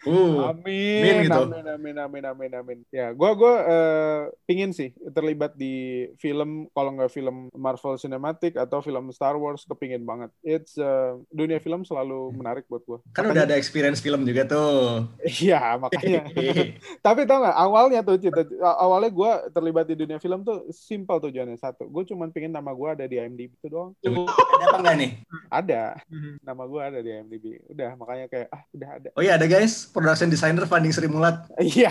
[0.07, 1.41] Uh, amin, gitu.
[1.43, 2.79] amin, amin, amin, amin, amin.
[2.89, 8.79] Ya, gue gue uh, pingin sih terlibat di film kalau nggak film Marvel Cinematic atau
[8.79, 10.31] film Star Wars kepingin banget.
[10.41, 12.99] It's uh, dunia film selalu menarik buat gue.
[13.11, 15.07] Kan makanya, udah ada experience film juga tuh.
[15.25, 16.23] Iya makanya.
[17.05, 21.57] Tapi tau nggak awalnya tuh cita awalnya gue terlibat di dunia film tuh simpel tujuannya
[21.59, 21.87] satu.
[21.91, 23.91] Gue cuma pingin nama gue ada di IMDb itu doang.
[23.99, 25.11] ada apa enggak nih?
[25.49, 25.83] Ada.
[26.07, 26.31] Mhm.
[26.45, 27.45] Nama gue ada di IMDb.
[27.69, 29.09] Udah makanya kayak ah udah ada.
[29.17, 31.49] Oh iya ada guys, production designer Fanding Sri Mulat.
[31.57, 31.89] Iya.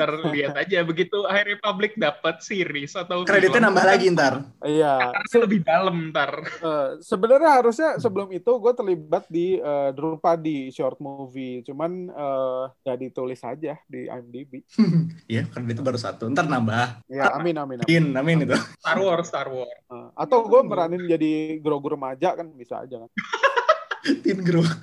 [0.00, 4.48] Terlihat aja begitu High Republic dapat series atau kreditnya nambah lagi ntar.
[4.64, 5.12] Iya.
[5.12, 6.32] Karena lebih dalam ntar.
[6.64, 12.98] Uh, Sebenarnya harusnya sebelum itu gue terlibat di uh, Drupadi short movie, cuman uh, gak
[13.04, 14.64] ditulis aja di IMDb.
[15.28, 16.28] Iya, kan itu baru satu.
[16.32, 17.04] Ntar nambah.
[17.08, 17.78] Ya, amin amin.
[17.84, 18.56] Amin, amin, itu.
[18.80, 19.76] Star Wars, Star Wars.
[19.88, 23.10] Uh, atau gue meranin jadi grogu remaja kan bisa aja kan.
[24.02, 24.74] Tin Grogu.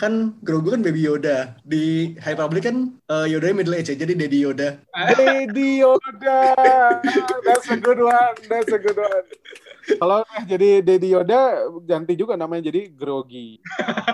[0.00, 1.54] kan Grogu kan Baby Yoda.
[1.62, 4.80] Di High Republic kan uh, Yoda middle age ya, jadi Daddy Yoda.
[4.90, 6.40] Daddy Yoda.
[7.44, 8.36] That's a good one.
[8.48, 9.26] That's a good one.
[9.82, 13.58] Kalau jadi Daddy Yoda ganti juga namanya jadi Grogi.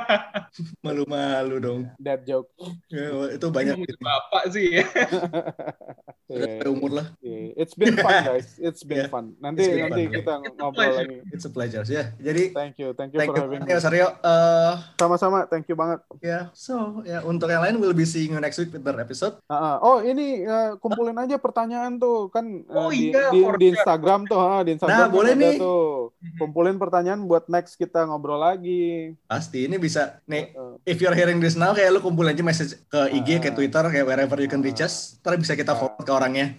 [0.84, 1.80] Malu-malu dong.
[2.00, 2.48] That joke.
[2.88, 3.76] Ya, itu banyak.
[3.84, 4.00] Gitu.
[4.00, 4.84] Bapak sih ya.
[6.28, 6.68] yeah.
[6.68, 7.06] umur lah.
[7.20, 7.56] Yeah.
[7.56, 8.48] It's been fun guys.
[8.60, 9.12] It's been yeah.
[9.12, 9.34] fun.
[9.40, 11.16] Nanti nanti fun, kita ngobrol lagi.
[11.32, 11.92] It's a pleasure ya.
[11.92, 12.06] Yeah.
[12.20, 13.44] Jadi thank you, thank you thank for you.
[13.48, 13.70] having me.
[13.70, 14.08] Ya, Sario.
[14.20, 16.00] Uh, Sama-sama, thank you banget.
[16.20, 16.42] Ya, yeah.
[16.52, 19.40] so ya untuk yang lain we'll be seeing you next week with the episode.
[19.48, 19.76] Uh, uh.
[19.80, 21.24] Oh ini uh, kumpulin huh?
[21.28, 24.96] aja pertanyaan tuh kan uh, oh, di, iya, di, di Instagram tuh, ha, di Instagram.
[24.96, 26.14] Nah boleh nih tuh.
[26.38, 29.18] Kumpulin pertanyaan buat next kita ngobrol lagi.
[29.26, 30.54] Pasti ini bisa nih.
[30.86, 33.84] If you're hearing this now kayak lu kumpulin aja message ke IG, uh, ke Twitter,
[33.90, 35.18] kayak wherever you can reach us.
[35.20, 36.54] Ntar bisa kita forward ke orangnya.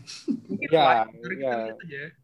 [0.69, 1.07] ya,
[1.39, 1.55] ya.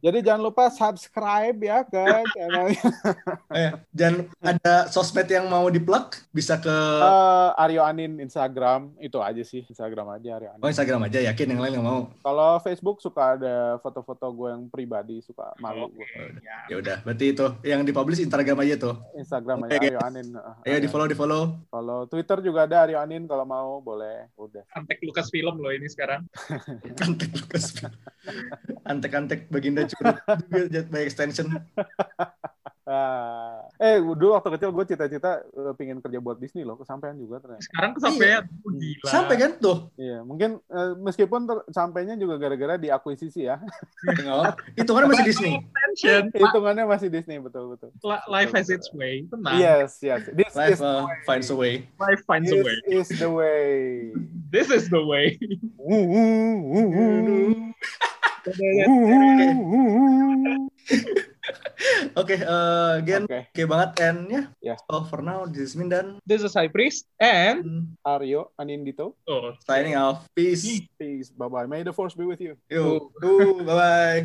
[0.03, 2.03] Jadi jangan lupa subscribe ya ke
[2.35, 2.83] channelnya.
[3.55, 9.41] eh, jangan ada sosmed yang mau di-plug bisa ke uh, Aryo Anin Instagram itu aja
[9.41, 10.63] sih Instagram aja Aryo Anin.
[10.63, 12.01] Oh Instagram aja yakin yang lain nggak mau.
[12.21, 15.95] Kalau Facebook suka ada foto-foto gue yang pribadi suka malu okay.
[15.95, 16.43] gue.
[16.43, 16.59] Ya.
[16.65, 18.95] Ya udah berarti itu yang dipublish Instagram aja tuh.
[19.13, 20.27] Instagram aja Aryo Anin.
[20.65, 21.61] Ayo di follow di follow.
[21.69, 24.65] Follow Twitter juga ada Aryo Anin kalau mau boleh udah.
[24.73, 26.25] Antek Lukas film loh ini sekarang.
[27.05, 27.77] Antek Lukas.
[28.85, 30.17] Antek-antek baginda curut
[30.49, 31.49] juga by extension.
[32.85, 37.65] Eh, dulu waktu kecil gue cita-cita uh, pingin kerja buat Disney loh, kesampaian juga ternyata.
[37.65, 38.77] Sekarang kesampaian, iya.
[38.77, 39.09] gila.
[39.09, 39.89] Sampai kan tuh?
[39.97, 43.57] Iya, mungkin uh, meskipun sampainya juga gara-gara diakuisisi ya.
[44.77, 45.65] Hitungannya masih Disney.
[46.37, 47.89] Hitungannya masih Disney, betul betul.
[48.29, 49.57] Life has its way, tenang.
[49.57, 50.29] Yes, yes.
[50.29, 51.89] This Life is uh, finds a way.
[51.97, 52.77] Life finds This a way.
[52.85, 54.13] This is the way.
[54.53, 55.41] This is the way.
[62.17, 63.43] Oke, okay, uh, again, oke okay.
[63.53, 64.33] okay banget and ya.
[64.33, 64.45] Yeah.
[64.73, 64.77] Yeah.
[64.89, 66.17] So for now, this is Mindan.
[66.25, 67.83] This is Priest and hmm.
[68.01, 69.13] Aryo Anindito.
[69.29, 70.25] Oh, signing off.
[70.33, 70.65] Peace.
[70.97, 71.29] Peace.
[71.29, 71.67] Bye bye.
[71.69, 72.57] May the force be with you.
[72.69, 73.11] Yo.
[73.21, 74.21] Bye bye.